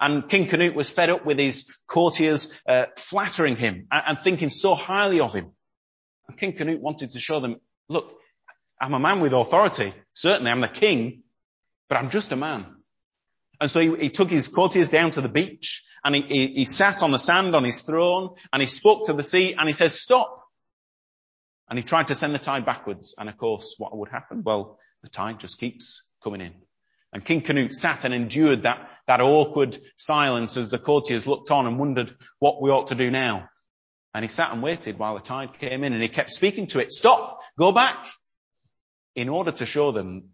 And 0.00 0.28
King 0.28 0.46
Canute 0.46 0.74
was 0.74 0.90
fed 0.90 1.10
up 1.10 1.24
with 1.24 1.38
his 1.38 1.78
courtiers 1.86 2.60
uh, 2.68 2.86
flattering 2.96 3.56
him 3.56 3.86
and, 3.90 4.02
and, 4.08 4.18
thinking 4.18 4.50
so 4.50 4.74
highly 4.74 5.20
of 5.20 5.32
him. 5.32 5.52
And 6.28 6.36
King 6.36 6.52
Canute 6.52 6.82
wanted 6.82 7.12
to 7.12 7.18
show 7.18 7.40
them, 7.40 7.56
look, 7.88 8.12
I'm 8.80 8.94
a 8.94 8.98
man 8.98 9.20
with 9.20 9.32
authority. 9.32 9.94
Certainly 10.12 10.50
I'm 10.50 10.60
the 10.60 10.68
king, 10.68 11.22
but 11.88 11.98
I'm 11.98 12.10
just 12.10 12.32
a 12.32 12.36
man. 12.36 12.66
And 13.60 13.70
so 13.70 13.80
he, 13.80 13.96
he 13.96 14.10
took 14.10 14.28
his 14.28 14.48
courtiers 14.48 14.88
down 14.88 15.10
to 15.12 15.20
the 15.20 15.28
beach 15.28 15.84
and 16.04 16.14
he, 16.14 16.22
he, 16.22 16.46
he 16.48 16.64
sat 16.64 17.02
on 17.02 17.10
the 17.10 17.18
sand 17.18 17.54
on 17.54 17.64
his 17.64 17.82
throne 17.82 18.34
and 18.52 18.60
he 18.60 18.68
spoke 18.68 19.06
to 19.06 19.12
the 19.12 19.22
sea 19.22 19.54
and 19.54 19.68
he 19.68 19.72
says, 19.72 19.98
stop. 19.98 20.42
And 21.68 21.78
he 21.78 21.82
tried 21.82 22.08
to 22.08 22.14
send 22.14 22.34
the 22.34 22.38
tide 22.38 22.66
backwards. 22.66 23.14
And 23.18 23.28
of 23.28 23.36
course, 23.38 23.74
what 23.78 23.96
would 23.96 24.10
happen? 24.10 24.42
Well, 24.44 24.78
the 25.02 25.08
tide 25.08 25.40
just 25.40 25.58
keeps 25.58 26.10
coming 26.22 26.40
in. 26.40 26.52
And 27.12 27.24
King 27.24 27.40
Canute 27.40 27.72
sat 27.72 28.04
and 28.04 28.12
endured 28.12 28.62
that, 28.62 28.88
that 29.06 29.20
awkward 29.20 29.78
silence 29.96 30.56
as 30.56 30.68
the 30.68 30.78
courtiers 30.78 31.26
looked 31.26 31.50
on 31.50 31.66
and 31.66 31.78
wondered 31.78 32.14
what 32.38 32.60
we 32.60 32.70
ought 32.70 32.88
to 32.88 32.94
do 32.94 33.10
now. 33.10 33.48
And 34.14 34.24
he 34.24 34.28
sat 34.28 34.52
and 34.52 34.62
waited 34.62 34.98
while 34.98 35.14
the 35.14 35.20
tide 35.20 35.58
came 35.58 35.82
in 35.82 35.92
and 35.92 36.02
he 36.02 36.08
kept 36.08 36.30
speaking 36.30 36.66
to 36.68 36.78
it. 36.80 36.92
Stop! 36.92 37.40
Go 37.58 37.72
back! 37.72 38.06
In 39.16 39.28
order 39.28 39.50
to 39.50 39.66
show 39.66 39.90
them 39.90 40.30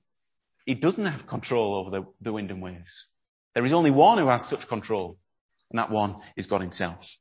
he 0.66 0.74
doesn't 0.74 1.04
have 1.04 1.26
control 1.26 1.74
over 1.74 1.90
the, 1.90 2.04
the 2.20 2.32
wind 2.32 2.50
and 2.50 2.62
waves. 2.62 3.08
There 3.54 3.64
is 3.64 3.72
only 3.72 3.90
one 3.90 4.18
who 4.18 4.28
has 4.28 4.46
such 4.46 4.68
control, 4.68 5.18
and 5.70 5.78
that 5.78 5.90
one 5.90 6.16
is 6.36 6.46
God 6.46 6.60
himself. 6.60 7.16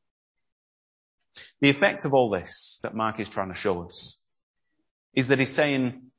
The 1.61 1.69
effect 1.69 2.05
of 2.05 2.13
all 2.13 2.29
this 2.29 2.79
that 2.83 2.95
Mark 2.95 3.19
is 3.19 3.29
trying 3.29 3.49
to 3.49 3.55
show 3.55 3.83
us 3.83 4.21
is 5.13 5.29
that 5.29 5.39
he's 5.39 5.53
saying 5.53 6.11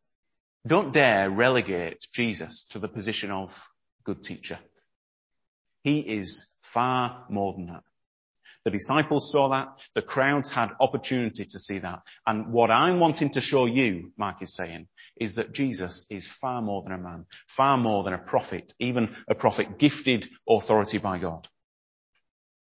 don't 0.66 0.92
dare 0.92 1.28
relegate 1.28 2.06
Jesus 2.12 2.68
to 2.68 2.78
the 2.78 2.88
position 2.88 3.30
of 3.30 3.68
good 4.04 4.22
teacher. 4.22 4.58
He 5.82 6.00
is 6.00 6.56
far 6.62 7.26
more 7.28 7.52
than 7.54 7.66
that. 7.66 7.82
The 8.64 8.70
disciples 8.70 9.32
saw 9.32 9.48
that. 9.50 9.80
The 9.94 10.02
crowds 10.02 10.50
had 10.50 10.70
opportunity 10.80 11.44
to 11.44 11.58
see 11.58 11.78
that. 11.78 12.00
And 12.26 12.52
what 12.52 12.70
I'm 12.70 13.00
wanting 13.00 13.30
to 13.30 13.40
show 13.40 13.66
you, 13.66 14.12
Mark 14.16 14.40
is 14.42 14.54
saying, 14.54 14.86
is 15.16 15.34
that 15.34 15.52
Jesus 15.52 16.06
is 16.10 16.28
far 16.28 16.62
more 16.62 16.82
than 16.82 16.92
a 16.92 16.98
man, 16.98 17.26
far 17.48 17.76
more 17.76 18.04
than 18.04 18.14
a 18.14 18.18
prophet, 18.18 18.72
even 18.78 19.14
a 19.28 19.34
prophet 19.34 19.78
gifted 19.78 20.28
authority 20.48 20.98
by 20.98 21.18
God. 21.18 21.48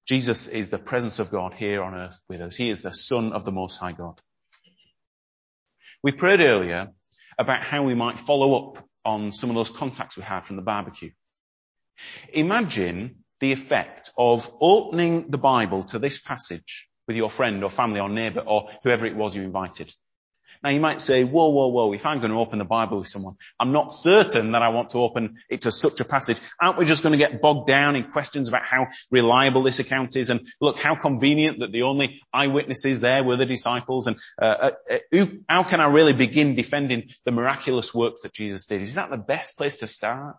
Jesus 0.08 0.50
is 0.50 0.70
the 0.70 0.80
presence 0.80 1.20
of 1.20 1.32
God 1.32 1.54
here 1.54 1.82
on 1.82 1.96
earth 1.96 2.20
with 2.28 2.42
us. 2.42 2.56
He 2.56 2.70
is 2.70 2.82
the 2.82 2.94
son 2.94 3.32
of 3.32 3.46
the 3.46 3.52
most 3.52 3.78
high 3.78 3.94
God. 3.94 4.20
We 6.04 6.12
prayed 6.12 6.42
earlier 6.42 6.90
about 7.40 7.64
how 7.64 7.84
we 7.84 7.96
might 7.96 8.20
follow 8.20 8.56
up 8.56 8.86
on 9.06 9.32
some 9.32 9.50
of 9.50 9.56
those 9.56 9.70
contacts 9.70 10.18
we 10.18 10.24
had 10.24 10.46
from 10.46 10.58
the 10.58 10.62
barbecue. 10.62 11.12
Imagine 12.34 13.23
the 13.44 13.52
effect 13.52 14.10
of 14.18 14.50
opening 14.62 15.30
the 15.30 15.38
Bible 15.38 15.84
to 15.84 16.00
this 16.00 16.18
passage 16.18 16.88
with 17.08 17.18
your 17.18 17.30
friend 17.30 17.62
or 17.62 17.70
family 17.70 18.00
or 18.00 18.08
neighbor 18.08 18.40
or 18.40 18.70
whoever 18.84 19.06
it 19.06 19.18
was 19.18 19.36
you 19.36 19.42
invited. 19.42 19.94
Now 20.64 20.70
you 20.70 20.80
might 20.80 21.02
say, 21.02 21.26
whoa, 21.26 21.50
whoa, 21.50 21.68
whoa, 21.68 21.92
if 21.92 22.06
I'm 22.06 22.20
going 22.20 22.32
to 22.32 22.38
open 22.38 22.58
the 22.58 22.64
Bible 22.64 23.00
with 23.00 23.10
someone, 23.10 23.36
I'm 23.60 23.74
not 23.74 23.92
certain 23.92 24.54
that 24.54 24.62
I 24.62 24.70
want 24.70 24.92
to 24.92 25.00
open 25.00 25.40
it 25.50 25.64
to 25.64 25.74
such 25.74 26.00
a 26.00 26.06
passage. 26.06 26.40
Aren't 26.62 26.78
we 26.78 26.86
just 26.86 27.04
going 27.04 27.12
to 27.12 27.18
get 27.18 27.42
bogged 27.42 27.68
down 27.68 27.98
in 27.98 28.14
questions 28.14 28.48
about 28.48 28.64
how 28.64 28.88
reliable 29.12 29.64
this 29.64 29.80
account 29.80 30.16
is? 30.16 30.30
And 30.30 30.40
look, 30.62 30.80
how 30.80 30.96
convenient 30.96 31.60
that 31.60 31.74
the 31.74 31.82
only 31.82 32.22
eyewitnesses 32.32 33.02
there 33.02 33.26
were 33.26 33.36
the 33.36 33.46
disciples. 33.46 34.08
And 34.08 34.16
uh, 34.42 34.46
uh, 34.46 34.72
uh, 34.90 34.98
who, 35.12 35.40
how 35.50 35.64
can 35.64 35.82
I 35.82 35.88
really 35.88 36.14
begin 36.14 36.56
defending 36.56 37.10
the 37.26 37.34
miraculous 37.34 37.94
works 37.94 38.22
that 38.22 38.32
Jesus 38.32 38.68
did? 38.68 38.82
Is 38.82 38.96
that 38.96 39.12
the 39.12 39.18
best 39.18 39.58
place 39.58 39.80
to 39.80 39.88
start? 39.88 40.38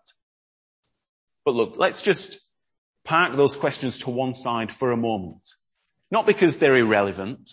But 1.45 1.53
look, 1.53 1.75
let's 1.77 2.01
just 2.01 2.41
park 3.05 3.33
those 3.33 3.55
questions 3.55 3.99
to 3.99 4.09
one 4.09 4.33
side 4.33 4.71
for 4.73 4.91
a 4.91 4.97
moment. 4.97 5.47
Not 6.11 6.25
because 6.25 6.57
they're 6.57 6.75
irrelevant, 6.75 7.49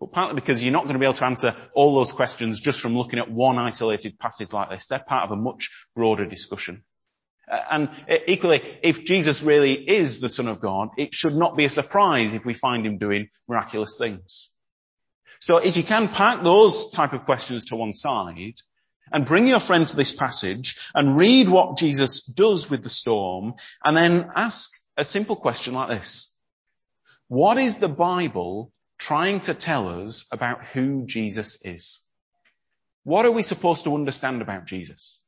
but 0.00 0.12
partly 0.12 0.34
because 0.34 0.62
you're 0.62 0.72
not 0.72 0.84
going 0.84 0.94
to 0.94 0.98
be 0.98 1.06
able 1.06 1.14
to 1.14 1.26
answer 1.26 1.54
all 1.74 1.94
those 1.94 2.12
questions 2.12 2.60
just 2.60 2.80
from 2.80 2.96
looking 2.96 3.18
at 3.18 3.30
one 3.30 3.58
isolated 3.58 4.18
passage 4.18 4.52
like 4.52 4.70
this. 4.70 4.86
They're 4.86 4.98
part 4.98 5.24
of 5.24 5.30
a 5.30 5.40
much 5.40 5.70
broader 5.94 6.24
discussion. 6.24 6.82
Uh, 7.50 7.60
and 7.70 7.88
equally, 8.26 8.62
if 8.82 9.04
Jesus 9.04 9.42
really 9.42 9.74
is 9.74 10.20
the 10.20 10.28
Son 10.28 10.48
of 10.48 10.60
God, 10.60 10.90
it 10.96 11.14
should 11.14 11.34
not 11.34 11.56
be 11.56 11.64
a 11.64 11.70
surprise 11.70 12.32
if 12.32 12.46
we 12.46 12.54
find 12.54 12.86
him 12.86 12.98
doing 12.98 13.28
miraculous 13.48 13.98
things. 13.98 14.50
So 15.40 15.58
if 15.58 15.76
you 15.76 15.82
can 15.82 16.08
park 16.08 16.42
those 16.42 16.90
type 16.90 17.12
of 17.12 17.26
questions 17.26 17.66
to 17.66 17.76
one 17.76 17.92
side 17.92 18.54
and 19.12 19.26
bring 19.26 19.46
your 19.46 19.60
friend 19.60 19.86
to 19.86 19.96
this 19.96 20.14
passage 20.14 20.78
and 20.94 21.18
read 21.18 21.48
what 21.48 21.76
Jesus 21.76 22.24
does 22.24 22.70
with 22.70 22.82
the 22.82 22.90
storm 22.90 23.54
and 23.84 23.96
then 23.96 24.30
ask 24.34 24.70
a 24.96 25.04
simple 25.04 25.36
question 25.36 25.74
like 25.74 25.88
this. 25.88 26.38
What 27.28 27.58
is 27.58 27.78
the 27.78 27.88
Bible 27.88 28.72
trying 28.98 29.40
to 29.40 29.54
tell 29.54 29.88
us 29.88 30.26
about 30.32 30.66
who 30.66 31.06
Jesus 31.06 31.64
is? 31.64 32.00
What 33.02 33.26
are 33.26 33.32
we 33.32 33.42
supposed 33.42 33.84
to 33.84 33.94
understand 33.94 34.42
about 34.42 34.66
Jesus? 34.66 35.20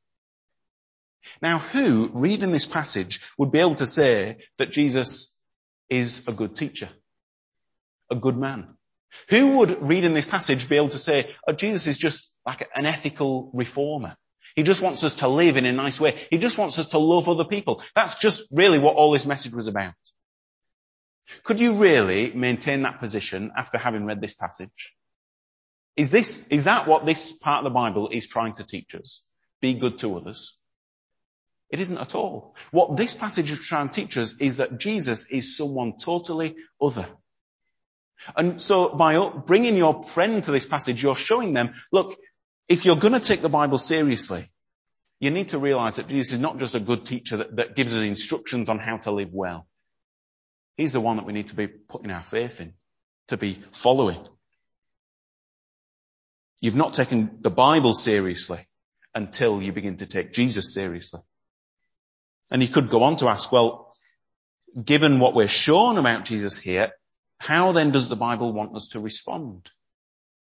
Now 1.42 1.58
who, 1.58 2.10
reading 2.12 2.52
this 2.52 2.66
passage, 2.66 3.20
would 3.36 3.50
be 3.50 3.58
able 3.58 3.74
to 3.76 3.86
say 3.86 4.38
that 4.58 4.72
Jesus 4.72 5.42
is 5.88 6.26
a 6.28 6.32
good 6.32 6.56
teacher? 6.56 6.88
A 8.10 8.14
good 8.16 8.36
man? 8.36 8.76
Who 9.30 9.58
would, 9.58 9.82
reading 9.82 10.14
this 10.14 10.26
passage, 10.26 10.68
be 10.68 10.76
able 10.76 10.90
to 10.90 10.98
say, 10.98 11.34
oh, 11.48 11.52
Jesus 11.52 11.86
is 11.86 11.98
just 11.98 12.36
like 12.46 12.68
an 12.74 12.86
ethical 12.86 13.50
reformer? 13.54 14.16
He 14.56 14.62
just 14.62 14.80
wants 14.80 15.04
us 15.04 15.16
to 15.16 15.28
live 15.28 15.58
in 15.58 15.66
a 15.66 15.72
nice 15.72 16.00
way. 16.00 16.16
He 16.30 16.38
just 16.38 16.58
wants 16.58 16.78
us 16.78 16.88
to 16.88 16.98
love 16.98 17.28
other 17.28 17.44
people. 17.44 17.82
That's 17.94 18.18
just 18.18 18.48
really 18.50 18.78
what 18.78 18.96
all 18.96 19.12
this 19.12 19.26
message 19.26 19.52
was 19.52 19.66
about. 19.66 19.94
Could 21.44 21.60
you 21.60 21.74
really 21.74 22.32
maintain 22.32 22.82
that 22.82 22.98
position 22.98 23.52
after 23.54 23.76
having 23.76 24.06
read 24.06 24.20
this 24.20 24.34
passage? 24.34 24.94
Is 25.94 26.10
this, 26.10 26.48
is 26.48 26.64
that 26.64 26.86
what 26.86 27.04
this 27.04 27.38
part 27.38 27.58
of 27.58 27.64
the 27.64 27.74
Bible 27.74 28.08
is 28.10 28.28
trying 28.28 28.54
to 28.54 28.64
teach 28.64 28.94
us? 28.94 29.28
Be 29.60 29.74
good 29.74 29.98
to 29.98 30.16
others. 30.16 30.56
It 31.68 31.80
isn't 31.80 31.98
at 31.98 32.14
all. 32.14 32.54
What 32.70 32.96
this 32.96 33.12
passage 33.12 33.50
is 33.50 33.60
trying 33.60 33.88
to 33.88 33.94
teach 33.94 34.16
us 34.16 34.36
is 34.40 34.58
that 34.58 34.78
Jesus 34.78 35.30
is 35.30 35.56
someone 35.56 35.98
totally 35.98 36.56
other. 36.80 37.06
And 38.36 38.60
so 38.60 38.94
by 38.94 39.28
bringing 39.28 39.76
your 39.76 40.02
friend 40.02 40.42
to 40.44 40.52
this 40.52 40.64
passage, 40.64 41.02
you're 41.02 41.16
showing 41.16 41.52
them, 41.52 41.74
look, 41.92 42.16
if 42.68 42.84
you're 42.84 42.96
going 42.96 43.12
to 43.14 43.20
take 43.20 43.42
the 43.42 43.48
Bible 43.48 43.78
seriously, 43.78 44.44
you 45.20 45.30
need 45.30 45.50
to 45.50 45.58
realize 45.58 45.96
that 45.96 46.08
Jesus 46.08 46.34
is 46.34 46.40
not 46.40 46.58
just 46.58 46.74
a 46.74 46.80
good 46.80 47.04
teacher 47.04 47.38
that, 47.38 47.56
that 47.56 47.76
gives 47.76 47.94
us 47.94 48.02
instructions 48.02 48.68
on 48.68 48.78
how 48.78 48.98
to 48.98 49.12
live 49.12 49.32
well. 49.32 49.66
He's 50.76 50.92
the 50.92 51.00
one 51.00 51.16
that 51.16 51.26
we 51.26 51.32
need 51.32 51.48
to 51.48 51.56
be 51.56 51.68
putting 51.68 52.10
our 52.10 52.22
faith 52.22 52.60
in, 52.60 52.74
to 53.28 53.36
be 53.36 53.54
following. 53.72 54.18
You've 56.60 56.76
not 56.76 56.94
taken 56.94 57.38
the 57.40 57.50
Bible 57.50 57.94
seriously 57.94 58.58
until 59.14 59.62
you 59.62 59.72
begin 59.72 59.96
to 59.98 60.06
take 60.06 60.32
Jesus 60.32 60.74
seriously. 60.74 61.20
And 62.50 62.62
you 62.62 62.68
could 62.68 62.90
go 62.90 63.02
on 63.04 63.16
to 63.18 63.28
ask, 63.28 63.50
well, 63.50 63.94
given 64.82 65.18
what 65.18 65.34
we're 65.34 65.48
shown 65.48 65.96
about 65.96 66.24
Jesus 66.24 66.58
here, 66.58 66.92
how 67.38 67.72
then 67.72 67.90
does 67.90 68.08
the 68.08 68.16
Bible 68.16 68.52
want 68.52 68.76
us 68.76 68.88
to 68.88 69.00
respond? 69.00 69.70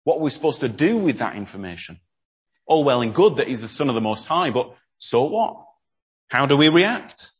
What 0.04 0.16
are 0.16 0.22
we 0.22 0.30
supposed 0.30 0.60
to 0.60 0.68
do 0.68 0.96
with 0.98 1.18
that 1.18 1.36
information? 1.36 2.00
All 2.66 2.84
well 2.84 3.02
and 3.02 3.14
good 3.14 3.36
that 3.36 3.48
he's 3.48 3.62
the 3.62 3.68
son 3.68 3.88
of 3.88 3.94
the 3.94 4.00
most 4.00 4.26
high, 4.26 4.50
but 4.50 4.74
so 4.98 5.24
what? 5.24 5.64
How 6.28 6.46
do 6.46 6.56
we 6.56 6.68
react? 6.68 7.30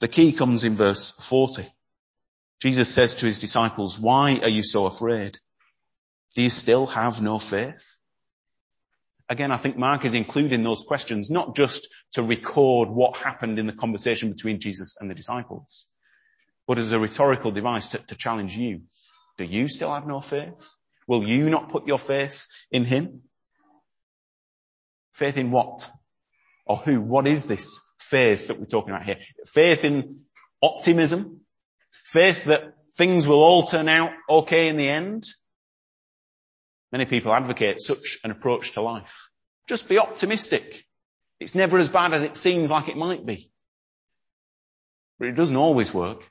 The 0.00 0.08
key 0.08 0.32
comes 0.32 0.64
in 0.64 0.76
verse 0.76 1.10
40. 1.10 1.66
Jesus 2.60 2.92
says 2.92 3.16
to 3.16 3.26
his 3.26 3.38
disciples, 3.38 3.98
why 3.98 4.40
are 4.42 4.48
you 4.48 4.62
so 4.62 4.86
afraid? 4.86 5.38
Do 6.34 6.42
you 6.42 6.50
still 6.50 6.86
have 6.86 7.22
no 7.22 7.38
faith? 7.38 7.98
Again, 9.28 9.52
I 9.52 9.56
think 9.56 9.76
Mark 9.76 10.04
is 10.04 10.14
including 10.14 10.62
those 10.62 10.82
questions 10.82 11.30
not 11.30 11.54
just 11.54 11.88
to 12.12 12.22
record 12.22 12.88
what 12.88 13.16
happened 13.16 13.58
in 13.58 13.66
the 13.66 13.72
conversation 13.72 14.30
between 14.30 14.60
Jesus 14.60 14.96
and 15.00 15.08
the 15.08 15.14
disciples, 15.14 15.86
but 16.66 16.78
as 16.78 16.92
a 16.92 16.98
rhetorical 16.98 17.50
device 17.50 17.88
to, 17.88 17.98
to 17.98 18.16
challenge 18.16 18.56
you. 18.56 18.82
Do 19.38 19.44
you 19.44 19.68
still 19.68 19.92
have 19.92 20.06
no 20.06 20.20
faith? 20.20 20.76
Will 21.10 21.26
you 21.26 21.50
not 21.50 21.70
put 21.70 21.88
your 21.88 21.98
faith 21.98 22.46
in 22.70 22.84
Him? 22.84 23.22
Faith 25.12 25.38
in 25.38 25.50
what? 25.50 25.90
Or 26.64 26.76
who? 26.76 27.00
What 27.00 27.26
is 27.26 27.46
this 27.46 27.80
faith 27.98 28.46
that 28.46 28.60
we're 28.60 28.66
talking 28.66 28.90
about 28.90 29.06
here? 29.06 29.18
Faith 29.44 29.84
in 29.84 30.20
optimism? 30.62 31.40
Faith 32.04 32.44
that 32.44 32.74
things 32.96 33.26
will 33.26 33.42
all 33.42 33.66
turn 33.66 33.88
out 33.88 34.12
okay 34.28 34.68
in 34.68 34.76
the 34.76 34.88
end? 34.88 35.24
Many 36.92 37.06
people 37.06 37.34
advocate 37.34 37.80
such 37.80 38.20
an 38.22 38.30
approach 38.30 38.74
to 38.74 38.80
life. 38.80 39.30
Just 39.66 39.88
be 39.88 39.98
optimistic. 39.98 40.84
It's 41.40 41.56
never 41.56 41.78
as 41.78 41.88
bad 41.88 42.14
as 42.14 42.22
it 42.22 42.36
seems 42.36 42.70
like 42.70 42.88
it 42.88 42.96
might 42.96 43.26
be. 43.26 43.50
But 45.18 45.26
it 45.26 45.34
doesn't 45.34 45.56
always 45.56 45.92
work. 45.92 46.22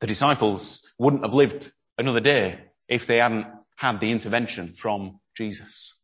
The 0.00 0.06
disciples 0.06 0.90
wouldn't 0.98 1.24
have 1.24 1.34
lived 1.34 1.70
another 1.98 2.20
day 2.20 2.58
if 2.88 3.06
they 3.06 3.18
hadn't 3.18 3.46
had 3.76 4.00
the 4.00 4.10
intervention 4.10 4.74
from 4.74 5.20
Jesus. 5.36 6.02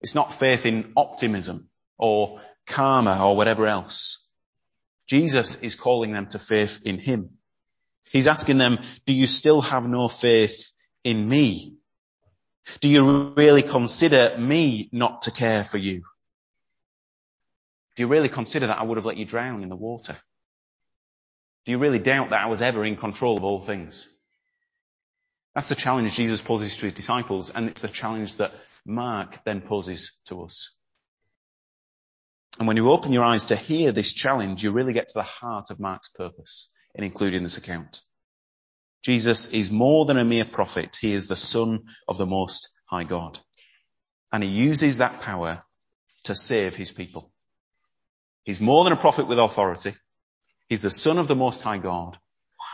It's 0.00 0.14
not 0.14 0.32
faith 0.32 0.66
in 0.66 0.92
optimism 0.96 1.68
or 1.96 2.40
karma 2.66 3.24
or 3.24 3.36
whatever 3.36 3.66
else. 3.66 4.30
Jesus 5.06 5.62
is 5.62 5.74
calling 5.74 6.12
them 6.12 6.26
to 6.28 6.38
faith 6.38 6.82
in 6.84 6.98
Him. 6.98 7.30
He's 8.10 8.26
asking 8.26 8.58
them, 8.58 8.78
do 9.06 9.12
you 9.12 9.26
still 9.26 9.60
have 9.60 9.86
no 9.88 10.08
faith 10.08 10.72
in 11.04 11.28
me? 11.28 11.74
Do 12.80 12.88
you 12.88 13.32
really 13.36 13.62
consider 13.62 14.36
me 14.38 14.88
not 14.92 15.22
to 15.22 15.30
care 15.30 15.64
for 15.64 15.78
you? 15.78 16.02
Do 17.96 18.02
you 18.02 18.08
really 18.08 18.28
consider 18.28 18.68
that 18.68 18.78
I 18.78 18.82
would 18.82 18.96
have 18.96 19.06
let 19.06 19.16
you 19.16 19.24
drown 19.24 19.62
in 19.62 19.68
the 19.68 19.76
water? 19.76 20.16
Do 21.64 21.72
you 21.72 21.78
really 21.78 21.98
doubt 21.98 22.30
that 22.30 22.42
I 22.42 22.46
was 22.46 22.62
ever 22.62 22.84
in 22.84 22.96
control 22.96 23.36
of 23.36 23.44
all 23.44 23.60
things? 23.60 24.08
That's 25.54 25.68
the 25.68 25.74
challenge 25.74 26.14
Jesus 26.14 26.42
poses 26.42 26.76
to 26.76 26.86
his 26.86 26.94
disciples, 26.94 27.50
and 27.50 27.68
it's 27.68 27.82
the 27.82 27.88
challenge 27.88 28.36
that 28.36 28.52
Mark 28.86 29.42
then 29.44 29.60
poses 29.60 30.18
to 30.26 30.42
us. 30.42 30.76
And 32.58 32.66
when 32.66 32.76
you 32.76 32.90
open 32.90 33.12
your 33.12 33.24
eyes 33.24 33.46
to 33.46 33.56
hear 33.56 33.92
this 33.92 34.12
challenge, 34.12 34.62
you 34.62 34.72
really 34.72 34.92
get 34.92 35.08
to 35.08 35.18
the 35.18 35.22
heart 35.22 35.70
of 35.70 35.78
Mark's 35.78 36.10
purpose 36.10 36.72
in 36.94 37.04
including 37.04 37.42
this 37.42 37.58
account. 37.58 38.00
Jesus 39.04 39.48
is 39.50 39.70
more 39.70 40.06
than 40.06 40.18
a 40.18 40.24
mere 40.24 40.44
prophet. 40.44 40.96
He 41.00 41.12
is 41.12 41.28
the 41.28 41.36
son 41.36 41.84
of 42.08 42.18
the 42.18 42.26
most 42.26 42.68
high 42.86 43.04
God. 43.04 43.38
And 44.32 44.42
he 44.42 44.50
uses 44.50 44.98
that 44.98 45.20
power 45.20 45.62
to 46.24 46.34
save 46.34 46.74
his 46.74 46.90
people. 46.90 47.32
He's 48.42 48.60
more 48.60 48.84
than 48.84 48.92
a 48.92 48.96
prophet 48.96 49.26
with 49.26 49.38
authority. 49.38 49.94
He's 50.68 50.82
the 50.82 50.90
son 50.90 51.18
of 51.18 51.28
the 51.28 51.36
most 51.36 51.62
high 51.62 51.78
God. 51.78 52.18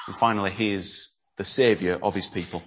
And 0.07 0.17
finally, 0.17 0.51
he 0.51 0.73
is 0.73 1.13
the 1.37 1.44
savior 1.44 1.99
of 2.03 2.14
his 2.14 2.27
people. 2.27 2.62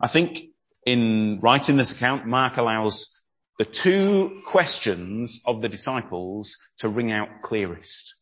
I 0.00 0.08
think 0.08 0.44
in 0.84 1.40
writing 1.40 1.76
this 1.76 1.92
account, 1.92 2.26
Mark 2.26 2.56
allows 2.56 3.24
the 3.58 3.64
two 3.64 4.42
questions 4.46 5.40
of 5.46 5.62
the 5.62 5.68
disciples 5.68 6.56
to 6.78 6.88
ring 6.88 7.10
out 7.10 7.42
clearest. 7.42 8.14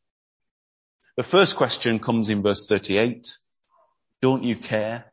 The 1.17 1.23
first 1.23 1.57
question 1.57 1.99
comes 1.99 2.29
in 2.29 2.43
verse 2.43 2.67
38. 2.67 3.37
Don't 4.23 4.45
you 4.45 4.57
care? 4.57 5.13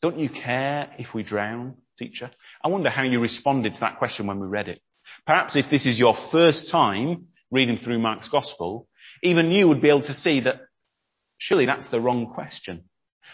Don't 0.00 0.18
you 0.18 0.28
care 0.28 0.90
if 0.98 1.14
we 1.14 1.22
drown, 1.24 1.74
teacher? 1.98 2.30
I 2.64 2.68
wonder 2.68 2.90
how 2.90 3.02
you 3.02 3.20
responded 3.20 3.74
to 3.74 3.80
that 3.82 3.98
question 3.98 4.26
when 4.26 4.38
we 4.38 4.46
read 4.46 4.68
it. 4.68 4.80
Perhaps 5.26 5.56
if 5.56 5.70
this 5.70 5.86
is 5.86 5.98
your 5.98 6.14
first 6.14 6.70
time 6.70 7.26
reading 7.50 7.76
through 7.76 7.98
Mark's 7.98 8.28
gospel, 8.28 8.86
even 9.22 9.50
you 9.50 9.68
would 9.68 9.80
be 9.80 9.88
able 9.88 10.02
to 10.02 10.14
see 10.14 10.40
that 10.40 10.60
surely 11.38 11.66
that's 11.66 11.88
the 11.88 12.00
wrong 12.00 12.26
question. 12.26 12.84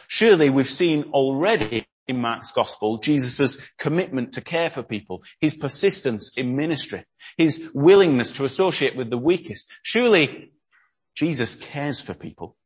Surely 0.08 0.50
we've 0.50 0.66
seen 0.66 1.04
already 1.12 1.86
in 2.06 2.20
Mark's 2.20 2.52
gospel 2.52 2.98
Jesus' 2.98 3.70
commitment 3.78 4.34
to 4.34 4.40
care 4.40 4.70
for 4.70 4.82
people, 4.82 5.22
his 5.40 5.54
persistence 5.54 6.34
in 6.36 6.56
ministry, 6.56 7.04
his 7.36 7.72
willingness 7.74 8.32
to 8.32 8.44
associate 8.44 8.96
with 8.96 9.10
the 9.10 9.18
weakest. 9.18 9.70
Surely 9.82 10.52
Jesus 11.14 11.56
cares 11.56 12.00
for 12.00 12.14
people. 12.14 12.56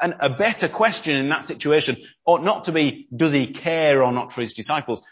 And 0.00 0.14
a 0.20 0.30
better 0.30 0.68
question 0.68 1.16
in 1.16 1.28
that 1.28 1.44
situation 1.44 1.98
ought 2.24 2.42
not 2.42 2.64
to 2.64 2.72
be, 2.72 3.06
does 3.14 3.32
he 3.32 3.46
care 3.48 4.02
or 4.02 4.12
not 4.12 4.32
for 4.32 4.40
his 4.40 4.54
disciples? 4.54 5.02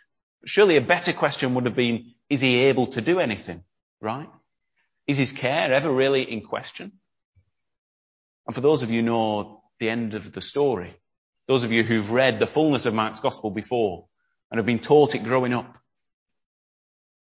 Surely 0.46 0.76
a 0.76 0.80
better 0.80 1.12
question 1.12 1.54
would 1.54 1.66
have 1.66 1.76
been, 1.76 2.12
is 2.30 2.40
he 2.40 2.56
able 2.64 2.86
to 2.88 3.00
do 3.00 3.20
anything? 3.20 3.64
Right? 4.00 4.28
Is 5.06 5.18
his 5.18 5.32
care 5.32 5.72
ever 5.72 5.90
really 5.90 6.22
in 6.22 6.42
question? 6.42 6.92
And 8.48 8.54
for 8.54 8.62
those 8.62 8.82
of 8.82 8.90
you 8.90 9.02
who 9.02 9.06
know 9.06 9.62
the 9.78 9.90
end 9.90 10.14
of 10.14 10.32
the 10.32 10.40
story, 10.40 10.96
those 11.46 11.64
of 11.64 11.70
you 11.70 11.82
who've 11.84 12.10
read 12.10 12.38
the 12.38 12.46
fullness 12.46 12.86
of 12.86 12.94
Mark's 12.94 13.20
gospel 13.20 13.50
before 13.50 14.06
and 14.50 14.58
have 14.58 14.64
been 14.64 14.78
taught 14.78 15.14
it 15.14 15.22
growing 15.22 15.52
up, 15.52 15.76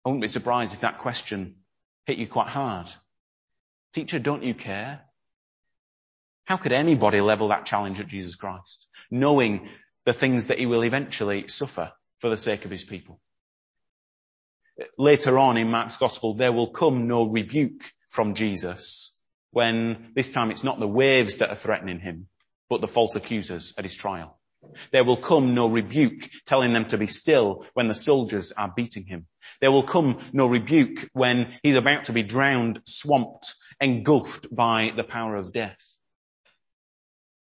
I 0.05 0.09
wouldn't 0.09 0.21
be 0.21 0.27
surprised 0.27 0.73
if 0.73 0.81
that 0.81 0.99
question 0.99 1.55
hit 2.05 2.17
you 2.17 2.27
quite 2.27 2.49
hard. 2.49 2.93
Teacher, 3.93 4.19
don't 4.19 4.43
you 4.43 4.53
care? 4.53 5.01
How 6.43 6.57
could 6.57 6.73
anybody 6.73 7.21
level 7.21 7.47
that 7.47 7.65
challenge 7.65 8.01
at 8.01 8.09
Jesus 8.09 8.35
Christ, 8.35 8.89
knowing 9.09 9.69
the 10.03 10.11
things 10.11 10.47
that 10.47 10.59
he 10.59 10.65
will 10.65 10.83
eventually 10.83 11.47
suffer 11.47 11.93
for 12.19 12.29
the 12.29 12.37
sake 12.37 12.65
of 12.65 12.71
his 12.71 12.83
people? 12.83 13.21
Later 14.97 15.39
on 15.39 15.55
in 15.55 15.71
Mark's 15.71 15.95
gospel, 15.95 16.33
there 16.33 16.51
will 16.51 16.71
come 16.71 17.07
no 17.07 17.29
rebuke 17.29 17.89
from 18.09 18.33
Jesus 18.33 19.12
when 19.53 20.11
this 20.15 20.33
time 20.33 20.51
it's 20.51 20.63
not 20.63 20.79
the 20.79 20.87
waves 20.87 21.37
that 21.37 21.49
are 21.49 21.55
threatening 21.55 21.99
him, 21.99 22.27
but 22.69 22.81
the 22.81 22.87
false 22.87 23.15
accusers 23.15 23.73
at 23.77 23.85
his 23.85 23.95
trial. 23.95 24.39
There 24.91 25.03
will 25.03 25.17
come 25.17 25.53
no 25.53 25.67
rebuke 25.67 26.29
telling 26.45 26.73
them 26.73 26.85
to 26.85 26.97
be 26.97 27.07
still 27.07 27.65
when 27.73 27.87
the 27.87 27.95
soldiers 27.95 28.51
are 28.51 28.73
beating 28.75 29.05
him. 29.05 29.27
There 29.61 29.71
will 29.71 29.83
come 29.83 30.19
no 30.31 30.47
rebuke 30.47 31.09
when 31.13 31.57
he's 31.63 31.75
about 31.75 32.05
to 32.05 32.13
be 32.13 32.23
drowned, 32.23 32.79
swamped, 32.85 33.55
engulfed 33.79 34.53
by 34.53 34.91
the 34.95 35.03
power 35.03 35.35
of 35.35 35.53
death. 35.53 35.99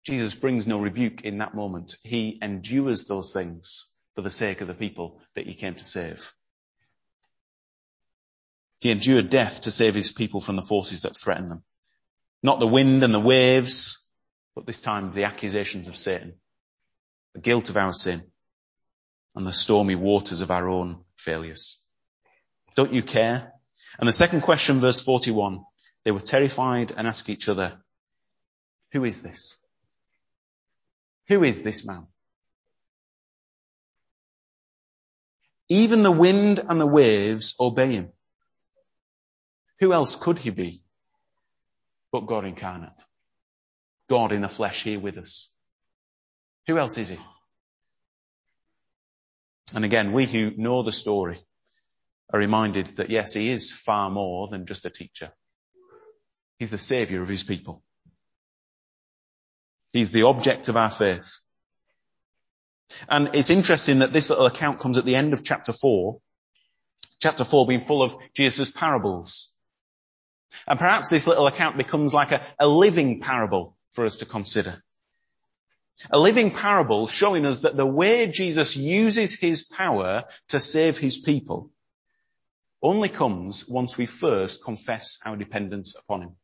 Jesus 0.06 0.34
brings 0.34 0.66
no 0.66 0.80
rebuke 0.80 1.22
in 1.22 1.38
that 1.40 1.54
moment. 1.54 1.96
He 2.04 2.40
endures 2.42 3.06
those 3.06 3.34
things 3.34 3.96
for 4.16 4.22
the 4.22 4.32
sake 4.32 4.62
of 4.62 4.68
the 4.68 4.74
people 4.74 5.22
that 5.36 5.46
he 5.46 5.54
came 5.54 5.76
to 5.76 5.84
save. 5.84 6.34
He 8.80 8.90
endured 8.90 9.30
death 9.30 9.62
to 9.62 9.72
save 9.72 9.94
his 9.94 10.12
people 10.12 10.42
from 10.42 10.56
the 10.56 10.64
forces 10.64 11.02
that 11.02 11.16
threaten 11.16 11.50
them. 11.50 11.64
Not 12.44 12.60
the 12.60 12.68
wind 12.68 13.04
and 13.04 13.14
the 13.14 13.20
waves, 13.20 14.10
but 14.56 14.66
this 14.66 14.82
time 14.82 15.14
the 15.14 15.26
accusations 15.26 15.88
of 15.88 15.96
Satan 15.96 16.34
the 17.34 17.42
guilt 17.42 17.70
of 17.70 17.78
our 17.78 17.94
sin, 17.94 18.22
and 19.36 19.48
the 19.48 19.54
stormy 19.54 19.96
waters 19.96 20.42
of 20.42 20.52
our 20.52 20.68
own 20.68 21.04
failures. 21.16 21.82
Don't 22.76 22.94
you 22.94 23.04
care? 23.04 23.54
And 24.00 24.08
the 24.08 24.14
second 24.14 24.42
question, 24.42 24.80
verse 24.80 25.00
41, 25.00 25.64
they 26.04 26.12
were 26.12 26.20
terrified 26.20 26.92
and 26.96 27.08
asked 27.08 27.30
each 27.30 27.48
other, 27.48 27.80
who 28.92 29.06
is 29.06 29.22
this? 29.22 29.58
Who 31.30 31.44
is 31.44 31.64
this 31.64 31.86
man? 31.86 32.08
Even 35.70 36.04
the 36.04 36.12
wind 36.12 36.60
and 36.60 36.82
the 36.82 36.88
waves 36.88 37.56
obey 37.60 37.94
him. 37.94 38.12
Who 39.80 39.94
else 39.94 40.18
could 40.18 40.38
he 40.38 40.50
be 40.50 40.81
but 42.12 42.28
God 42.28 42.46
incarnate? 42.46 43.04
God 44.10 44.32
in 44.32 44.42
the 44.42 44.50
flesh 44.50 44.84
here 44.84 45.00
with 45.00 45.18
us. 45.18 45.52
Who 46.68 46.78
else 46.78 46.98
is 46.98 47.10
he? 47.10 47.18
And 49.74 49.86
again, 49.86 50.12
we 50.12 50.26
who 50.26 50.52
know 50.58 50.84
the 50.84 50.92
story 50.92 51.40
are 52.32 52.40
reminded 52.40 52.88
that 52.98 53.10
yes, 53.10 53.34
he 53.34 53.50
is 53.50 53.72
far 53.72 54.10
more 54.10 54.48
than 54.48 54.66
just 54.66 54.86
a 54.86 54.90
teacher. 54.90 55.32
He's 56.60 56.72
the 56.72 56.78
savior 56.78 57.22
of 57.22 57.30
his 57.30 57.44
people. 57.44 57.84
He's 59.94 60.12
the 60.12 60.24
object 60.24 60.68
of 60.68 60.78
our 60.78 60.92
faith. 60.92 61.42
And 63.10 63.32
it's 63.34 63.50
interesting 63.50 64.00
that 64.00 64.14
this 64.14 64.30
little 64.30 64.46
account 64.46 64.80
comes 64.80 64.98
at 64.98 65.06
the 65.06 65.16
end 65.16 65.34
of 65.34 65.44
chapter 65.44 65.74
four. 65.74 66.20
Chapter 67.20 67.44
four 67.44 67.66
being 67.66 67.82
full 67.82 68.04
of 68.04 68.16
Jesus' 68.34 68.72
parables. 68.72 69.51
And 70.68 70.80
perhaps 70.80 71.10
this 71.10 71.28
little 71.28 71.48
account 71.48 71.78
becomes 71.78 72.14
like 72.14 72.32
a, 72.32 72.46
a 72.60 72.68
living 72.68 73.22
parable 73.22 73.78
for 73.92 74.06
us 74.06 74.18
to 74.18 74.26
consider. 74.26 74.82
A 76.10 76.20
living 76.20 76.52
parable 76.52 77.08
showing 77.08 77.46
us 77.46 77.62
that 77.62 77.78
the 77.78 77.86
way 77.86 78.28
Jesus 78.28 78.76
uses 78.76 79.40
his 79.40 79.64
power 79.64 80.24
to 80.50 80.60
save 80.60 80.98
his 80.98 81.20
people 81.20 81.72
only 82.82 83.10
comes 83.10 83.68
once 83.70 83.98
we 83.98 84.08
first 84.08 84.64
confess 84.64 85.20
our 85.26 85.36
dependence 85.36 85.96
upon 85.96 86.24
him. 86.24 86.36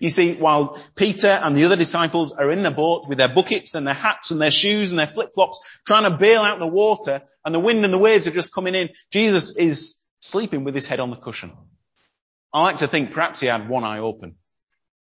You 0.00 0.10
see, 0.10 0.34
while 0.34 0.78
Peter 0.96 1.28
and 1.28 1.56
the 1.56 1.64
other 1.64 1.76
disciples 1.76 2.32
are 2.32 2.50
in 2.50 2.62
the 2.62 2.70
boat 2.70 3.08
with 3.08 3.18
their 3.18 3.28
buckets 3.28 3.74
and 3.74 3.86
their 3.86 3.94
hats 3.94 4.32
and 4.32 4.40
their 4.40 4.50
shoes 4.50 4.90
and 4.90 4.98
their 4.98 5.06
flip-flops 5.06 5.60
trying 5.86 6.10
to 6.10 6.16
bail 6.16 6.42
out 6.42 6.58
the 6.58 6.66
water 6.66 7.22
and 7.44 7.54
the 7.54 7.60
wind 7.60 7.84
and 7.84 7.94
the 7.94 7.98
waves 7.98 8.26
are 8.26 8.32
just 8.32 8.52
coming 8.52 8.74
in, 8.74 8.90
Jesus 9.12 9.56
is 9.56 10.04
sleeping 10.20 10.64
with 10.64 10.74
his 10.74 10.88
head 10.88 11.00
on 11.00 11.10
the 11.10 11.16
cushion. 11.16 11.52
I 12.52 12.62
like 12.62 12.78
to 12.78 12.86
think 12.86 13.12
perhaps 13.12 13.40
he 13.40 13.46
had 13.46 13.68
one 13.68 13.84
eye 13.84 13.98
open, 13.98 14.36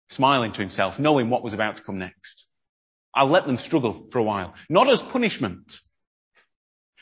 smiling 0.09 0.51
to 0.53 0.61
himself, 0.61 0.99
knowing 0.99 1.29
what 1.29 1.43
was 1.43 1.53
about 1.53 1.75
to 1.75 1.83
come 1.83 1.99
next. 1.99 2.47
I'll 3.13 3.27
let 3.27 3.45
them 3.45 3.57
struggle 3.57 4.07
for 4.11 4.19
a 4.19 4.23
while. 4.23 4.55
Not 4.69 4.89
as 4.89 5.03
punishment, 5.03 5.79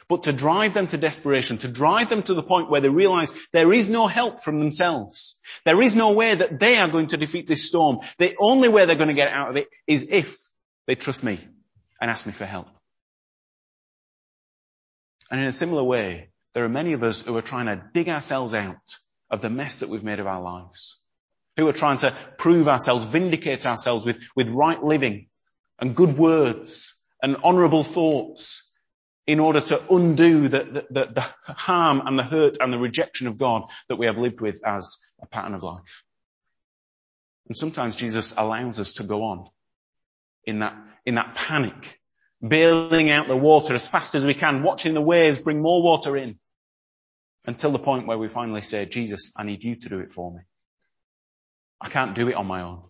but 0.09 0.23
to 0.23 0.33
drive 0.33 0.73
them 0.73 0.87
to 0.87 0.97
desperation, 0.97 1.57
to 1.59 1.69
drive 1.69 2.09
them 2.09 2.21
to 2.23 2.33
the 2.33 2.43
point 2.43 2.69
where 2.69 2.81
they 2.81 2.89
realize 2.89 3.31
there 3.53 3.71
is 3.71 3.89
no 3.89 4.07
help 4.07 4.43
from 4.43 4.59
themselves. 4.59 5.39
There 5.63 5.81
is 5.81 5.95
no 5.95 6.11
way 6.11 6.35
that 6.35 6.59
they 6.59 6.77
are 6.77 6.89
going 6.89 7.07
to 7.07 7.17
defeat 7.17 7.47
this 7.47 7.65
storm. 7.67 7.99
The 8.17 8.35
only 8.37 8.67
way 8.67 8.85
they're 8.85 8.97
going 8.97 9.07
to 9.07 9.13
get 9.13 9.31
out 9.31 9.51
of 9.51 9.55
it 9.55 9.69
is 9.87 10.09
if 10.11 10.35
they 10.85 10.95
trust 10.95 11.23
me 11.23 11.39
and 12.01 12.11
ask 12.11 12.25
me 12.25 12.33
for 12.33 12.45
help. 12.45 12.67
And 15.31 15.39
in 15.39 15.47
a 15.47 15.53
similar 15.53 15.83
way, 15.83 16.31
there 16.53 16.65
are 16.65 16.69
many 16.69 16.91
of 16.91 17.03
us 17.03 17.25
who 17.25 17.37
are 17.37 17.41
trying 17.41 17.67
to 17.67 17.81
dig 17.93 18.09
ourselves 18.09 18.53
out 18.53 18.97
of 19.31 19.41
the 19.41 19.49
mess 19.49 19.79
that 19.79 19.89
we've 19.89 20.03
made 20.03 20.19
of 20.19 20.27
our 20.27 20.41
lives. 20.41 20.99
Who 21.57 21.67
are 21.67 21.73
trying 21.73 21.99
to 21.99 22.13
prove 22.37 22.67
ourselves, 22.67 23.05
vindicate 23.05 23.65
ourselves 23.65 24.05
with, 24.05 24.19
with 24.35 24.49
right 24.49 24.81
living, 24.83 25.27
and 25.79 25.95
good 25.95 26.17
words 26.17 27.03
and 27.21 27.37
honourable 27.37 27.83
thoughts 27.83 28.71
in 29.27 29.39
order 29.39 29.61
to 29.61 29.81
undo 29.93 30.47
the, 30.47 30.85
the, 30.89 31.05
the, 31.05 31.25
harm 31.53 32.01
and 32.05 32.17
the 32.17 32.23
hurt 32.23 32.57
and 32.59 32.71
the 32.71 32.77
rejection 32.77 33.27
of 33.27 33.37
God 33.37 33.63
that 33.87 33.97
we 33.97 34.05
have 34.05 34.17
lived 34.17 34.41
with 34.41 34.61
as 34.65 34.97
a 35.21 35.25
pattern 35.25 35.53
of 35.53 35.63
life. 35.63 36.03
And 37.47 37.57
sometimes 37.57 37.95
Jesus 37.95 38.35
allows 38.37 38.79
us 38.79 38.95
to 38.95 39.03
go 39.03 39.23
on 39.23 39.47
in 40.45 40.59
that, 40.59 40.75
in 41.05 41.15
that 41.15 41.35
panic, 41.35 41.99
bailing 42.45 43.09
out 43.09 43.27
the 43.27 43.37
water 43.37 43.73
as 43.73 43.87
fast 43.87 44.15
as 44.15 44.25
we 44.25 44.33
can, 44.33 44.63
watching 44.63 44.93
the 44.93 45.01
waves 45.01 45.39
bring 45.39 45.61
more 45.61 45.83
water 45.83 46.17
in 46.17 46.39
until 47.45 47.71
the 47.71 47.79
point 47.79 48.07
where 48.07 48.17
we 48.17 48.27
finally 48.27 48.61
say, 48.61 48.85
Jesus, 48.85 49.33
I 49.37 49.43
need 49.43 49.63
you 49.63 49.75
to 49.75 49.89
do 49.89 49.99
it 49.99 50.13
for 50.13 50.31
me. 50.31 50.41
I 51.79 51.89
can't 51.89 52.13
do 52.13 52.27
it 52.29 52.35
on 52.35 52.45
my 52.45 52.61
own. 52.61 52.83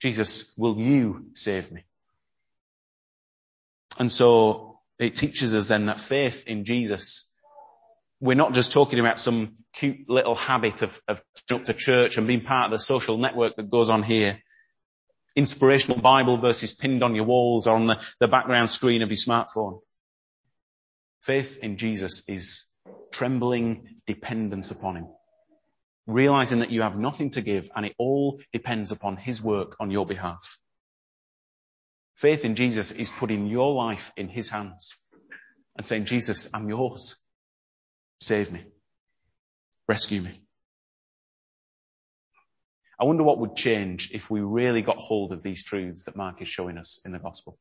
Jesus, 0.00 0.54
will 0.56 0.78
you 0.78 1.26
save 1.34 1.70
me? 1.70 1.84
And 3.98 4.10
so 4.10 4.80
it 4.98 5.16
teaches 5.16 5.54
us 5.54 5.68
then 5.68 5.86
that 5.86 6.00
faith 6.00 6.44
in 6.46 6.64
Jesus, 6.64 7.36
we're 8.20 8.36
not 8.36 8.54
just 8.54 8.72
talking 8.72 8.98
about 8.98 9.20
some 9.20 9.56
cute 9.74 10.08
little 10.08 10.34
habit 10.34 10.82
of, 10.82 11.00
of 11.08 11.22
up 11.52 11.64
to 11.66 11.74
church 11.74 12.16
and 12.16 12.26
being 12.26 12.40
part 12.40 12.66
of 12.66 12.70
the 12.72 12.78
social 12.78 13.18
network 13.18 13.56
that 13.56 13.70
goes 13.70 13.90
on 13.90 14.02
here. 14.02 14.38
Inspirational 15.36 16.00
Bible 16.00 16.36
verses 16.36 16.72
pinned 16.72 17.02
on 17.02 17.14
your 17.14 17.24
walls 17.24 17.66
or 17.66 17.74
on 17.74 17.86
the, 17.86 18.00
the 18.20 18.28
background 18.28 18.70
screen 18.70 19.02
of 19.02 19.10
your 19.10 19.16
smartphone. 19.16 19.80
Faith 21.20 21.58
in 21.62 21.76
Jesus 21.76 22.28
is 22.28 22.73
trembling 23.10 24.00
dependence 24.06 24.70
upon 24.70 24.96
Him 24.96 25.06
realizing 26.06 26.58
that 26.58 26.70
you 26.70 26.82
have 26.82 26.96
nothing 26.96 27.30
to 27.30 27.40
give 27.40 27.70
and 27.74 27.86
it 27.86 27.94
all 27.98 28.40
depends 28.52 28.92
upon 28.92 29.16
his 29.16 29.42
work 29.42 29.76
on 29.80 29.90
your 29.90 30.06
behalf. 30.06 30.58
Faith 32.16 32.44
in 32.44 32.54
Jesus 32.54 32.90
is 32.90 33.10
putting 33.10 33.46
your 33.46 33.74
life 33.74 34.12
in 34.16 34.28
his 34.28 34.48
hands 34.48 34.94
and 35.76 35.86
saying, 35.86 36.04
Jesus, 36.04 36.50
I'm 36.54 36.68
yours. 36.68 37.22
Save 38.20 38.52
me. 38.52 38.64
Rescue 39.88 40.20
me. 40.20 40.40
I 43.00 43.04
wonder 43.04 43.24
what 43.24 43.40
would 43.40 43.56
change 43.56 44.10
if 44.12 44.30
we 44.30 44.40
really 44.40 44.82
got 44.82 44.98
hold 44.98 45.32
of 45.32 45.42
these 45.42 45.64
truths 45.64 46.04
that 46.04 46.16
Mark 46.16 46.40
is 46.40 46.48
showing 46.48 46.78
us 46.78 47.00
in 47.04 47.10
the 47.10 47.18
gospel. 47.18 47.58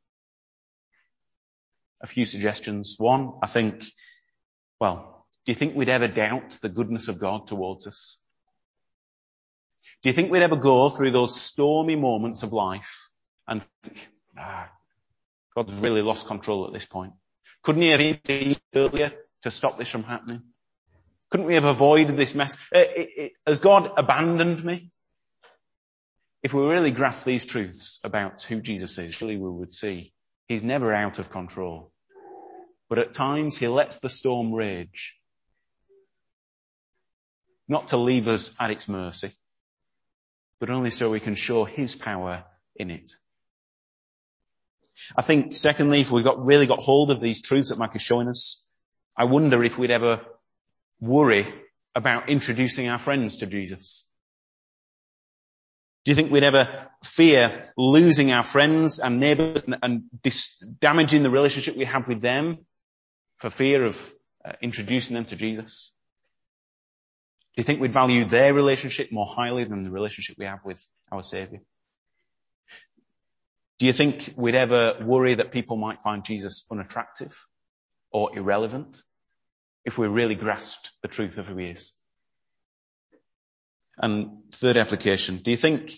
A 2.02 2.08
few 2.08 2.26
suggestions. 2.26 2.96
One, 3.00 3.34
I 3.42 3.48
think, 3.48 3.84
well, 4.84 5.26
do 5.46 5.54
you 5.54 5.56
think 5.56 5.78
we'd 5.78 5.88
ever 5.88 6.10
doubt 6.10 6.58
the 6.62 6.68
goodness 6.68 7.08
of 7.08 7.18
God 7.18 7.48
towards 7.48 7.88
us? 7.88 8.20
Do 10.02 10.10
you 10.10 10.14
think 10.14 10.30
we'd 10.30 10.42
ever 10.42 10.58
go 10.58 10.90
through 10.90 11.12
those 11.12 11.40
stormy 11.40 11.96
moments 11.96 12.44
of 12.44 12.52
life 12.52 13.10
and 13.48 13.64
think, 13.82 14.10
ah, 14.38 14.70
God's 15.56 15.74
really 15.76 16.02
lost 16.02 16.28
control 16.28 16.68
at 16.68 16.74
this 16.74 16.86
point? 16.86 17.14
Couldn't 17.62 17.82
he 17.82 17.92
have 17.92 18.02
intervened 18.02 18.60
earlier 18.76 19.14
to 19.44 19.52
stop 19.52 19.78
this 19.78 19.88
from 19.88 20.04
happening? 20.04 20.42
Couldn't 21.30 21.46
we 21.46 21.54
have 21.54 21.64
avoided 21.64 22.18
this 22.18 22.36
mess? 22.36 22.58
Uh, 22.76 22.84
has 23.48 23.60
God 23.60 23.90
abandoned 23.96 24.66
me? 24.66 24.92
If 26.42 26.54
we 26.54 26.62
really 26.62 26.92
grasp 26.92 27.24
these 27.24 27.46
truths 27.46 28.02
about 28.04 28.44
who 28.44 28.60
Jesus 28.60 28.98
is, 28.98 29.16
surely 29.16 29.38
we 29.38 29.50
would 29.50 29.72
see 29.72 30.12
he's 30.50 30.62
never 30.62 30.94
out 30.94 31.20
of 31.20 31.30
control. 31.30 31.93
But 32.94 33.08
at 33.08 33.12
times 33.14 33.58
he 33.58 33.68
lets 33.68 34.02
the 34.02 34.08
storm 34.08 34.54
rage. 34.54 35.16
Not 37.68 37.88
to 37.88 37.98
leave 37.98 38.28
us 38.28 38.56
at 38.60 38.70
its 38.70 38.88
mercy, 38.88 39.32
but 40.60 40.70
only 40.70 40.92
so 40.92 41.10
we 41.10 41.20
can 41.20 41.34
show 41.34 41.66
his 41.66 41.96
power 41.96 42.44
in 42.76 42.92
it. 42.92 43.10
I 45.18 45.24
think 45.24 45.54
secondly, 45.56 46.02
if 46.02 46.12
we 46.12 46.22
got 46.22 46.46
really 46.46 46.68
got 46.68 46.82
hold 46.82 47.10
of 47.10 47.20
these 47.20 47.42
truths 47.42 47.70
that 47.70 47.80
Mike 47.80 47.96
is 47.96 48.04
showing 48.04 48.28
us, 48.28 48.70
I 49.18 49.24
wonder 49.24 49.64
if 49.64 49.80
we'd 49.80 49.90
ever 49.90 50.22
worry 51.02 51.48
about 51.96 52.30
introducing 52.30 52.90
our 52.90 53.00
friends 53.00 53.38
to 53.38 53.48
Jesus. 53.48 54.08
Do 56.06 56.12
you 56.12 56.16
think 56.16 56.32
we'd 56.32 56.44
ever 56.44 56.70
fear 57.04 57.64
losing 57.76 58.32
our 58.32 58.44
friends 58.44 59.00
and 59.00 59.20
neighbors 59.20 59.64
and, 59.66 59.78
and 59.82 60.04
dis- 60.22 60.60
damaging 60.60 61.24
the 61.24 61.32
relationship 61.32 61.76
we 61.76 61.86
have 61.86 62.08
with 62.08 62.22
them 62.22 62.60
for 63.44 63.50
fear 63.50 63.84
of 63.84 64.16
uh, 64.46 64.54
introducing 64.62 65.16
them 65.16 65.26
to 65.26 65.36
Jesus? 65.36 65.92
Do 67.54 67.62
you 67.62 67.66
think 67.66 67.82
we'd 67.82 67.92
value 67.92 68.24
their 68.24 68.54
relationship 68.54 69.12
more 69.12 69.28
highly 69.28 69.66
than 69.66 69.84
the 69.84 69.92
relationship 69.92 70.38
we 70.40 70.46
have 70.46 70.64
with 70.64 70.82
our 71.12 71.22
Saviour? 71.22 71.60
Do 73.80 73.84
Do 73.84 73.88
you 73.88 73.92
think 73.92 74.34
we'd 74.38 74.56
ever 74.56 74.96
worry 75.02 75.34
that 75.34 75.52
people 75.52 75.76
might 75.76 76.00
find 76.00 76.24
Jesus 76.24 76.66
unattractive 76.72 77.38
or 78.12 78.34
irrelevant 78.34 79.04
if 79.84 79.98
we 79.98 80.08
really 80.08 80.36
grasped 80.36 80.94
the 81.02 81.10
truth 81.10 81.38
of 81.38 81.48
who 81.48 81.58
he 81.58 81.66
is? 81.66 81.92
And 83.98 84.44
third 84.54 84.78
application, 84.78 85.40
do 85.44 85.52
you 85.52 85.58
think 85.58 85.92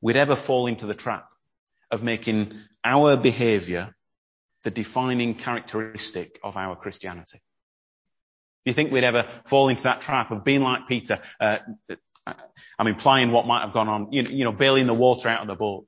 we'd 0.00 0.16
ever 0.16 0.34
fall 0.34 0.66
into 0.66 0.86
the 0.86 0.94
trap 0.94 1.28
of 1.90 2.02
making 2.02 2.58
our 2.82 3.18
behavior 3.18 3.94
the 4.66 4.70
defining 4.72 5.32
characteristic 5.36 6.40
of 6.42 6.56
our 6.56 6.74
Christianity? 6.74 7.38
Do 8.64 8.70
you 8.70 8.72
think 8.72 8.90
we'd 8.90 9.04
ever 9.04 9.24
fall 9.44 9.68
into 9.68 9.84
that 9.84 10.00
trap 10.00 10.32
of 10.32 10.42
being 10.42 10.60
like 10.60 10.88
Peter? 10.88 11.20
Uh, 11.38 11.58
I'm 12.76 12.88
implying 12.88 13.30
what 13.30 13.46
might 13.46 13.60
have 13.60 13.72
gone 13.72 13.88
on, 13.88 14.12
you, 14.12 14.22
you 14.24 14.44
know, 14.44 14.50
bailing 14.50 14.86
the 14.86 14.92
water 14.92 15.28
out 15.28 15.42
of 15.42 15.46
the 15.46 15.54
boat. 15.54 15.86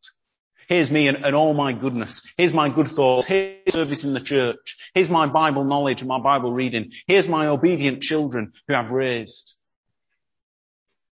Here's 0.69 0.93
me 0.93 1.09
and, 1.09 1.25
and, 1.25 1.35
all 1.35 1.55
my 1.55 1.73
goodness. 1.73 2.23
Here's 2.37 2.55
my 2.55 2.69
good 2.69 2.87
thoughts. 2.87 3.27
Here's 3.27 3.73
service 3.73 4.05
in 4.05 4.13
the 4.13 4.21
church. 4.21 4.77
Here's 4.95 5.11
my 5.11 5.27
Bible 5.27 5.65
knowledge 5.65 6.03
and 6.03 6.09
my 6.09 6.21
Bible 6.21 6.53
reading. 6.53 6.93
Here's 7.09 7.29
my 7.29 7.49
obedient 7.49 8.01
children 8.01 8.53
who 8.69 8.77
I've 8.77 8.93
raised. 8.93 9.57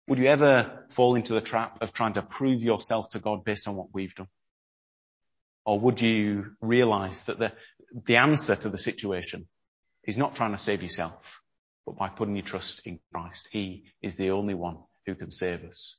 Would 0.07 0.19
you 0.19 0.27
ever 0.27 0.85
fall 0.91 1.15
into 1.15 1.33
the 1.33 1.41
trap 1.41 1.79
of 1.81 1.93
trying 1.93 2.13
to 2.13 2.21
prove 2.21 2.61
yourself 2.61 3.09
to 3.09 3.19
God 3.19 3.43
based 3.43 3.67
on 3.67 3.75
what 3.75 3.87
we've 3.91 4.13
done? 4.13 4.27
Or 5.65 5.79
would 5.79 5.99
you 6.01 6.51
realize 6.61 7.25
that 7.25 7.39
the, 7.39 8.17
answer 8.17 8.55
to 8.55 8.69
the 8.69 8.77
situation 8.77 9.47
is 10.03 10.17
not 10.17 10.35
trying 10.35 10.51
to 10.51 10.57
save 10.57 10.83
yourself, 10.83 11.41
but 11.85 11.97
by 11.97 12.09
putting 12.09 12.35
your 12.35 12.45
trust 12.45 12.85
in 12.85 12.99
Christ? 13.13 13.49
He 13.51 13.85
is 14.01 14.15
the 14.15 14.31
only 14.31 14.53
one 14.53 14.77
who 15.05 15.15
can 15.15 15.31
save 15.31 15.63
us 15.63 15.97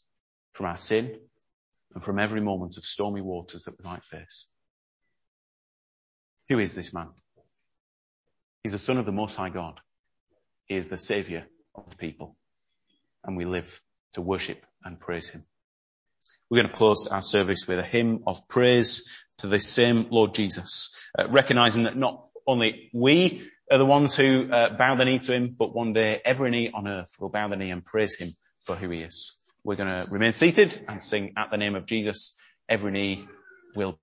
from 0.52 0.66
our 0.66 0.76
sin 0.76 1.18
and 1.94 2.04
from 2.04 2.18
every 2.18 2.40
moment 2.40 2.76
of 2.76 2.84
stormy 2.84 3.20
waters 3.20 3.64
that 3.64 3.74
we 3.78 3.88
might 3.88 4.04
face. 4.04 4.46
Who 6.48 6.58
is 6.60 6.74
this 6.74 6.92
man? 6.92 7.08
He's 8.62 8.72
the 8.72 8.78
son 8.78 8.98
of 8.98 9.06
the 9.06 9.12
most 9.12 9.34
high 9.34 9.50
God. 9.50 9.80
He 10.66 10.76
is 10.76 10.88
the 10.88 10.98
savior 10.98 11.46
of 11.74 11.90
the 11.90 11.96
people 11.96 12.36
and 13.24 13.36
we 13.36 13.44
live 13.44 13.80
to 14.12 14.22
worship 14.22 14.64
and 14.84 15.00
praise 15.00 15.28
him. 15.28 15.44
We're 16.50 16.62
going 16.62 16.70
to 16.70 16.76
close 16.76 17.08
our 17.08 17.22
service 17.22 17.66
with 17.66 17.78
a 17.78 17.84
hymn 17.84 18.22
of 18.26 18.48
praise 18.48 19.10
to 19.38 19.48
this 19.48 19.68
same 19.68 20.06
Lord 20.10 20.34
Jesus, 20.34 20.96
uh, 21.18 21.28
recognizing 21.28 21.84
that 21.84 21.96
not 21.96 22.28
only 22.46 22.90
we 22.94 23.48
are 23.70 23.78
the 23.78 23.86
ones 23.86 24.14
who 24.14 24.50
uh, 24.52 24.76
bow 24.76 24.94
the 24.94 25.04
knee 25.04 25.18
to 25.18 25.32
him, 25.32 25.56
but 25.58 25.74
one 25.74 25.92
day 25.92 26.20
every 26.24 26.50
knee 26.50 26.70
on 26.72 26.86
earth 26.86 27.16
will 27.18 27.30
bow 27.30 27.48
the 27.48 27.56
knee 27.56 27.70
and 27.70 27.84
praise 27.84 28.16
him 28.16 28.30
for 28.60 28.76
who 28.76 28.88
he 28.90 29.00
is. 29.00 29.40
We're 29.64 29.76
going 29.76 29.88
to 29.88 30.10
remain 30.10 30.32
seated 30.32 30.80
and 30.88 31.02
sing 31.02 31.32
at 31.36 31.50
the 31.50 31.56
name 31.56 31.74
of 31.74 31.86
Jesus. 31.86 32.38
Every 32.68 32.92
knee 32.92 33.26
will 33.74 33.98